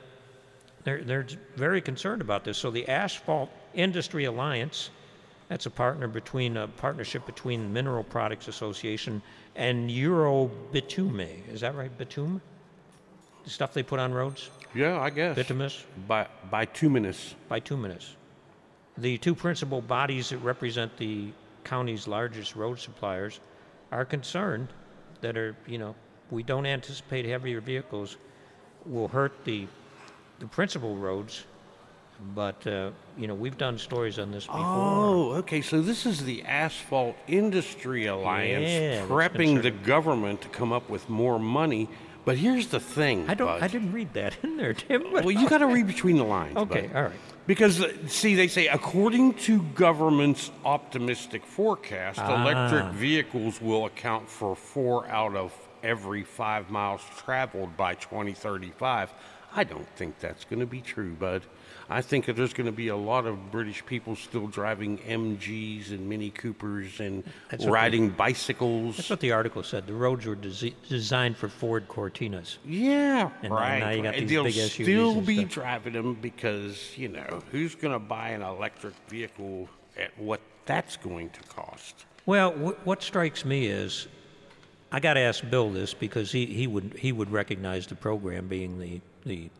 [0.85, 2.57] they're, they're very concerned about this.
[2.57, 4.91] So the Asphalt Industry Alliance,
[5.49, 9.23] that's a partner between a partnership between Mineral Products Association
[9.55, 11.49] and Eurobitume.
[11.53, 11.97] Is that right?
[11.97, 12.41] Bitume?
[13.45, 14.51] The stuff they put on roads?
[14.75, 15.37] Yeah, I guess.
[15.37, 15.85] Bituminous?
[16.09, 17.37] By bituminous.
[17.49, 18.17] bituminous.
[18.99, 21.31] The two principal bodies that represent the
[21.63, 23.41] county's largest road suppliers
[23.93, 24.69] are concerned
[25.21, 25.95] that are, you know,
[26.31, 28.17] we don't anticipate heavier vehicles
[28.85, 29.67] will hurt the
[30.39, 31.45] the principal roads,
[32.35, 34.61] but uh, you know we've done stories on this before.
[34.63, 35.61] Oh, okay.
[35.63, 41.09] So this is the Asphalt Industry Alliance Yeah, prepping the government to come up with
[41.09, 41.89] more money.
[42.25, 43.25] But here's the thing.
[43.29, 43.47] I don't.
[43.47, 43.63] Bud.
[43.63, 45.13] I didn't read that in there, Tim.
[45.13, 46.57] Well, you got to read between the lines.
[46.57, 46.97] okay, bud.
[46.97, 47.13] all right.
[47.47, 52.43] Because, uh, see, they say according to government's optimistic forecast, Ah.
[52.43, 55.53] electric vehicles will account for four out of
[55.85, 59.13] every five miles traveled by 2035.
[59.57, 61.43] I don't think that's going to be true, bud.
[61.89, 65.91] I think that there's going to be a lot of British people still driving MGs
[65.93, 68.97] and Mini Coopers and That's riding bicycles.
[68.97, 69.87] That's what the article said.
[69.87, 72.57] The roads were desi- designed for Ford Cortinas.
[72.67, 73.79] Yeah, And now- right.
[73.79, 75.51] now you got these They'll big SUVs still be stuff.
[75.51, 80.97] driving them because you know who's going to buy an electric vehicle at what that's
[80.97, 82.05] going to cost.
[82.27, 84.09] Well, wh- what strikes me is,
[84.91, 88.49] I got to ask Bill this because he, he would he would recognize the program
[88.49, 89.51] being the the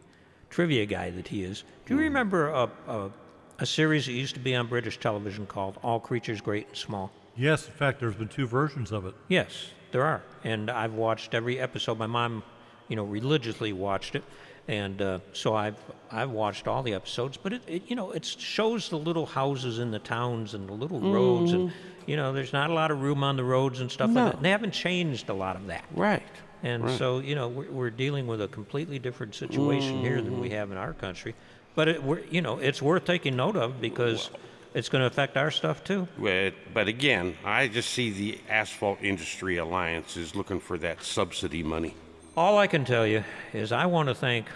[0.49, 1.65] trivia guy that he is.
[1.85, 3.11] Do you remember a, a
[3.59, 7.11] a series that used to be on British television called All Creatures Great and Small?
[7.37, 9.15] Yes, in fact, there's been two versions of it.
[9.29, 11.99] Yes, there are, and I've watched every episode.
[11.99, 12.43] My mom,
[12.89, 14.25] you know, religiously watched it,
[14.69, 15.77] and uh, so I've
[16.11, 17.37] I've watched all the episodes.
[17.37, 20.73] But it, it, you know, it shows the little houses in the towns and the
[20.73, 21.73] little roads, and
[22.07, 24.35] you know, there's not a lot of room on the roads and stuff like that.
[24.37, 25.85] And they haven't changed a lot of that.
[25.95, 26.23] Right.
[26.63, 30.49] And so, you know, we're, we're dealing with a completely different situation here than we
[30.49, 30.53] mm.
[30.53, 31.35] have in our country.
[31.75, 34.31] But it, we're, you know, it's worth taking note of because
[34.75, 36.09] it's going to affect our stuff too.
[36.19, 41.63] But, but again, I just see the Asphalt Industry Alliance is looking for that subsidy
[41.63, 41.95] money.
[42.37, 44.47] All I can tell you is I want to thank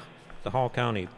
[0.42, 1.08] the Hall County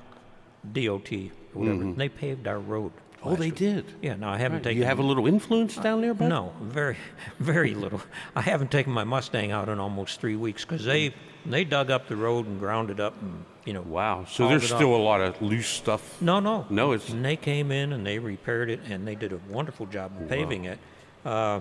[0.72, 1.11] DOT,
[1.53, 1.78] whatever.
[1.78, 1.95] Mm-hmm.
[1.95, 2.93] They paved our road.
[3.24, 3.56] Oh, they week.
[3.56, 3.84] did.
[4.02, 4.64] Yeah, no, I haven't Right.
[4.64, 4.78] taken.
[4.78, 6.28] You have a little influence down there, bud?
[6.28, 6.96] No, very,
[7.38, 8.00] very little.
[8.34, 11.14] I haven't taken my Mustang out in almost three weeks because they
[11.46, 13.82] they dug up the road and ground it up and you know.
[13.82, 14.24] Wow.
[14.28, 16.20] So there's still a lot of loose stuff.
[16.20, 16.66] No, no.
[16.70, 19.86] No, it's- And they came in and they repaired it and they did a wonderful
[19.86, 20.78] job of paving it.
[21.24, 21.60] Uh,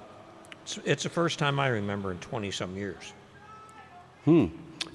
[0.64, 3.14] It's, it's the first time I remember in 20 some years.
[4.26, 4.46] Hmm.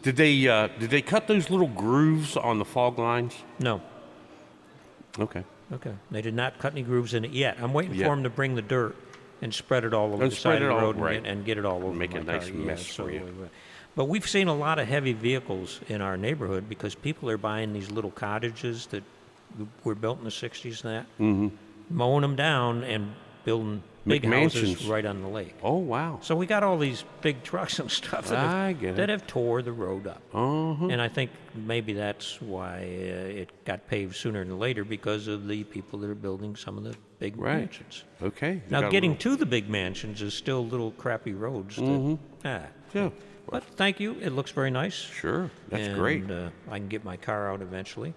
[0.03, 3.35] Did they uh, did they cut those little grooves on the fog lines?
[3.59, 3.81] No.
[5.19, 5.45] Okay.
[5.73, 5.93] Okay.
[6.11, 7.57] They did not cut any grooves in it yet.
[7.61, 8.07] I'm waiting Yeah.
[8.07, 8.95] for them to bring the dirt
[9.43, 11.25] and spread it all over And the spread side of it the all- road and,
[11.25, 12.59] get, and get it all over Make my a nice car.
[12.59, 13.21] mess yeah, for you.
[13.21, 13.49] we-
[13.97, 17.73] But we've seen a lot of heavy vehicles in our neighborhood because people are buying
[17.73, 19.03] these little cottages that
[19.85, 21.49] were built in the 60s and that, mm-hmm.
[21.91, 23.13] mowing them down and
[23.47, 24.89] building big houses McMansions.
[24.91, 25.55] right on the lake.
[25.63, 26.19] Oh wow.
[26.21, 28.97] So we got all these big trucks and stuff that, I have, get it.
[28.97, 30.21] that have tore the road up.
[30.35, 30.87] Uh-huh.
[30.89, 35.47] And I think maybe that's why uh, it got paved sooner than later because of
[35.49, 37.59] the people that are building some of the big Right.
[37.59, 38.05] mansions.
[38.21, 38.55] Okay.
[38.55, 41.77] You Now, got a getting to the big mansions is still little crappy roads.
[41.77, 42.63] That, ah.
[42.93, 43.11] Yeah.
[43.49, 44.17] But thank you.
[44.21, 44.95] It looks very nice.
[44.95, 45.51] Sure.
[45.69, 46.29] That's and, great.
[46.29, 48.13] Uh, I can get my car out eventually.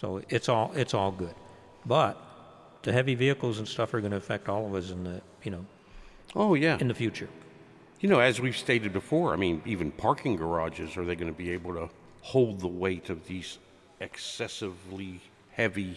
[0.00, 1.34] So it's all it's all good.
[1.84, 2.16] But
[2.82, 5.50] the heavy vehicles and stuff are going to affect all of us in the you
[5.50, 5.64] know
[6.34, 6.78] Oh yeah.
[6.80, 7.28] in the future.
[8.00, 11.36] You know, as we've stated before, I mean, even parking garages are they going to
[11.38, 11.88] be able to
[12.22, 13.58] hold the weight of these
[14.00, 15.20] excessively
[15.52, 15.96] heavy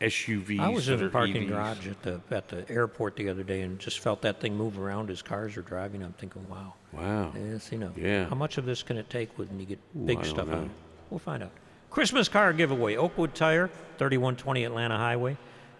[0.00, 0.60] SUVs?
[0.60, 1.48] I was in a parking EVs?
[1.48, 4.78] garage at the at the airport the other day and just felt that thing move
[4.78, 6.02] around as cars are driving.
[6.02, 6.74] I'm thinking, wow.
[6.92, 7.32] Wow.
[7.36, 7.92] Yes, you know.
[7.96, 8.26] Yeah.
[8.28, 10.54] How much of this can it take when you get big don't stuff know.
[10.58, 10.70] on it?
[11.10, 11.52] We'll find out.
[11.90, 12.96] Christmas car giveaway.
[12.96, 15.36] Oakwood Tire, 3120 Atlanta Highway,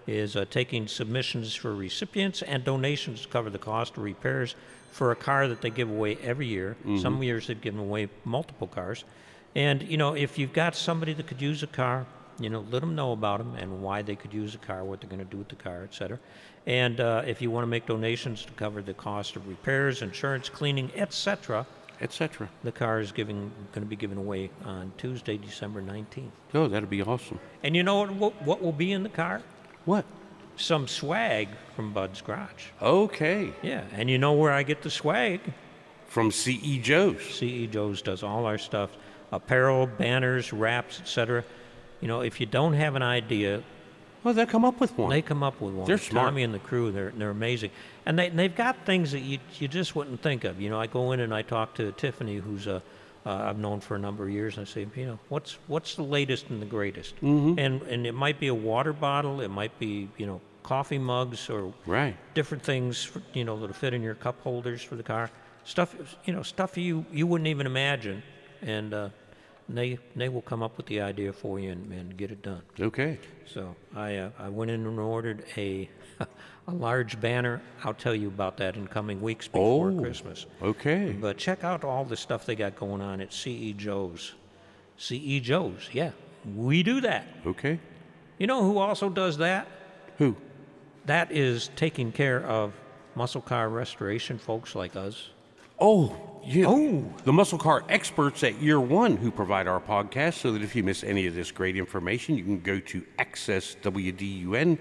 [0.06, 4.54] is uh, taking submissions for recipients and donations to cover the cost of repairs
[4.92, 6.76] for a car that they give away every year.
[6.80, 6.98] Mm-hmm.
[6.98, 9.04] Some years they've given away multiple cars.
[9.54, 12.06] And, you know, if you've got somebody that could use a car,
[12.38, 15.00] you know, let them know about them and why they could use a car, what
[15.00, 16.18] they're going to do with the car, et cetera.
[16.66, 20.48] And uh, if you want to make donations to cover the cost of repairs, insurance,
[20.48, 21.66] cleaning, et cetera,
[22.00, 22.48] Etc.
[22.64, 26.30] the car is giving, going to be given away on Tuesday, December 19th.
[26.52, 27.38] Oh, that'd be awesome.
[27.62, 29.42] And you know what, what, what will be in the car?
[29.84, 30.04] What?
[30.56, 32.66] Some swag from Bud's Garage.
[32.80, 33.52] Okay.
[33.62, 35.40] Yeah, and you know where I get the swag?
[36.06, 37.22] From CE Joe's.
[37.22, 38.90] CE Joe's does all our stuff
[39.32, 41.42] apparel, banners, wraps, etc.
[42.00, 43.64] You know, if you don't have an idea,
[44.22, 45.10] Well, they come up with one.
[45.10, 45.86] they come up with one.
[45.88, 46.28] They're smart.
[46.28, 47.70] Tommy and the crew, they're, they're amazing.
[48.06, 50.60] And they, they've got things that you, you just wouldn't think of.
[50.60, 52.80] You know, I go in and I talk to Tiffany, who's a,
[53.26, 55.94] uh, I've known for a number of years, and I say, you know, what's, what's
[55.94, 57.16] the latest and the greatest?
[57.16, 57.58] Mm-hmm.
[57.58, 61.48] And, and it might be a water bottle, it might be, you know, coffee mugs
[61.50, 62.16] or Right.
[62.34, 65.30] different things, for, you know, that'll fit in your cup holders for the car.
[65.64, 65.94] Stuff,
[66.24, 68.22] you know, stuff you, you wouldn't even imagine.
[68.60, 69.08] And uh,
[69.68, 72.62] they, they will come up with the idea for you and, and get it done.
[72.78, 73.18] Okay.
[73.46, 75.88] So I, uh, I went in and ordered a,
[76.66, 77.60] a large banner.
[77.82, 80.00] I'll tell you about that in coming weeks before Oh.
[80.00, 80.46] Christmas.
[80.62, 81.12] Okay.
[81.18, 84.34] But check out all the stuff they got going on at CE Joe's.
[84.96, 86.12] CE Joe's, yeah,
[86.54, 87.26] we do that.
[87.46, 87.78] Okay.
[88.38, 89.66] You know who also does that?
[90.18, 90.36] Who?
[91.06, 92.72] That is taking care of
[93.14, 95.30] muscle car restoration folks like us.
[95.80, 96.66] Oh, yeah.
[96.68, 97.04] Oh.
[97.24, 100.82] The muscle car experts at Year One who provide our podcast so that if you
[100.84, 104.78] miss any of this great information, you can go to Access WDUN,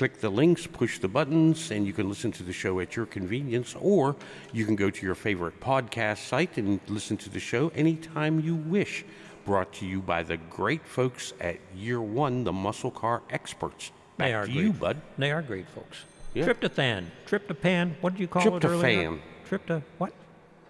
[0.00, 3.04] click the links, push the buttons, and you can listen to the show at your
[3.04, 3.76] convenience.
[3.78, 4.16] Or
[4.50, 8.54] you can go to your favorite podcast site and listen to the show anytime you
[8.54, 9.04] wish.
[9.44, 13.92] Brought to you by the great folks at Year One, the muscle car experts.
[14.16, 14.64] Back they are to great.
[14.64, 14.96] you, bud.
[15.18, 15.98] They are great folks.
[16.32, 16.46] Yeah.
[16.46, 17.96] Tryptophan, tryptophan.
[18.00, 19.10] What did you call it earlier?
[19.10, 19.20] Tryptophan.
[19.50, 20.14] Trypto what?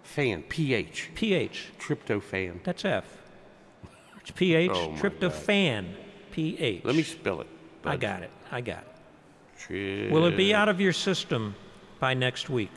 [0.03, 1.11] Fan, PH.
[1.15, 1.71] pH.
[1.79, 2.61] Tryptophan.
[2.65, 3.05] That's F.
[4.19, 4.71] It's pH.
[4.73, 5.85] Oh, tryptophan.
[6.31, 6.83] pH.
[6.83, 7.47] Let me spell it.
[7.85, 8.31] I got it.
[8.51, 8.87] I got it.
[9.67, 11.55] Tri- Will it be out of your system
[11.99, 12.71] by next week?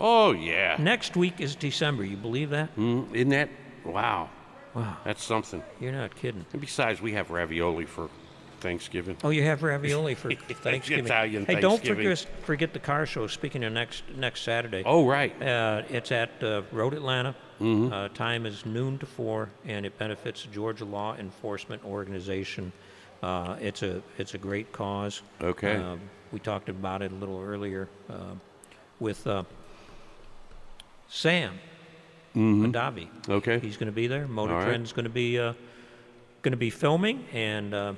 [0.00, 0.76] Oh yeah.
[0.78, 2.04] Next week is December.
[2.04, 2.74] You believe that?
[2.76, 3.50] Mm, isn't that
[3.84, 4.28] wow?
[4.74, 4.96] Wow.
[5.04, 5.62] That's something.
[5.80, 6.44] You're not kidding.
[6.52, 8.08] And besides, we have ravioli for
[8.60, 9.16] Thanksgiving.
[9.24, 11.06] Oh, you have ravioli for Thanksgiving.
[11.06, 13.26] Italian hey, don't forget, forget the car show.
[13.26, 14.82] Speaking of next next Saturday.
[14.84, 15.40] Oh right.
[15.40, 17.34] Uh, it's at uh, Road Atlanta.
[17.60, 17.92] Mm-hmm.
[17.92, 22.72] Uh, time is noon to four, and it benefits Georgia Law Enforcement Organization.
[23.22, 25.22] Uh, it's a it's a great cause.
[25.40, 25.76] Okay.
[25.76, 26.00] Um,
[26.32, 28.34] we talked about it a little earlier uh,
[29.00, 29.44] with uh,
[31.08, 31.58] Sam.
[32.36, 33.30] Mm-hmm.
[33.32, 33.58] Okay.
[33.58, 34.28] He's going to be there.
[34.28, 34.66] Motor All right.
[34.66, 35.54] Trend's going to be uh,
[36.42, 37.94] going to be filming, and uh,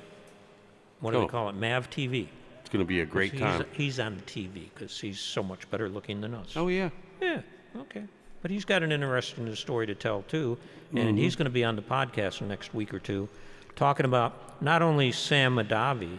[1.01, 1.21] what do Oh.
[1.21, 1.55] they call it?
[1.55, 2.27] Mav TV.
[2.61, 3.65] It's going to be a great he's, time.
[3.73, 6.53] He's on TV because he's so much better looking than us.
[6.55, 6.89] Oh yeah.
[7.21, 7.41] Yeah,
[7.77, 8.03] okay.
[8.41, 10.57] But he's got an interesting story to tell, too.
[10.91, 11.17] And Mm-hmm.
[11.17, 13.29] he's going to be on the podcast in the next week or two
[13.75, 16.17] talking about not only Sam Madavi,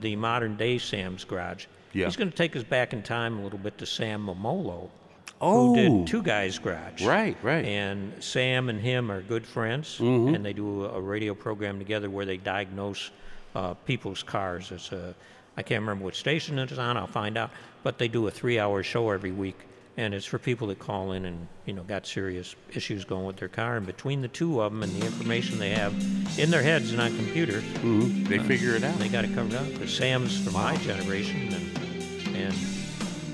[0.00, 1.98] the modern day Sam's Garage, Mm-hmm.
[2.00, 2.06] Yeah.
[2.06, 4.88] he's going to take us back in time a little bit to Sam Memmolo,
[5.40, 5.74] Oh.
[5.74, 7.04] who did Two Guys Garage.
[7.04, 7.64] Right, right.
[7.64, 12.10] And Sam and him are good friends, and they do a, a radio program together
[12.10, 13.10] where they diagnose
[13.54, 14.72] uh, people's cars.
[14.72, 15.14] It's a
[15.56, 16.96] I can't remember what station it's on.
[16.96, 17.50] I'll find out.
[17.84, 19.58] But they do a three-hour show every week,
[19.96, 23.36] and it's for people that call in and you know got serious issues going with
[23.36, 23.76] their car.
[23.76, 25.92] And between the two of them and the information they have
[26.38, 28.26] in their heads and on computers, Mhm.
[28.28, 28.98] They figure it out.
[28.98, 29.66] they got it covered up.
[29.72, 32.54] Because Sam's from my generation, and and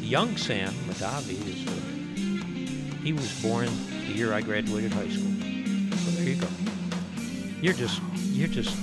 [0.02, 3.68] young Sam Madavi is uh, he was born
[4.06, 5.32] the year I graduated high school.
[5.96, 6.48] So there you go.
[7.62, 8.00] You're just
[8.32, 8.76] you're just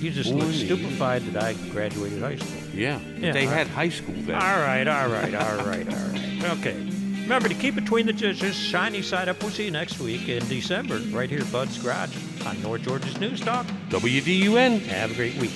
[0.00, 2.60] you just Born look stupefied that I graduated high school.
[2.74, 2.98] Yeah.
[3.18, 3.74] Yeah, they all had right.
[3.74, 4.34] high school then.
[4.34, 6.20] All right, all right, all right, all right.
[6.58, 6.76] Okay.
[7.24, 9.42] Remember to keep between the dishes, shiny side up.
[9.42, 12.14] We'll see you next week in December, right here, Bud's Garage
[12.44, 13.64] on North Georgia's News Talk.
[13.88, 14.80] WDUN.
[14.82, 15.52] Have a great week.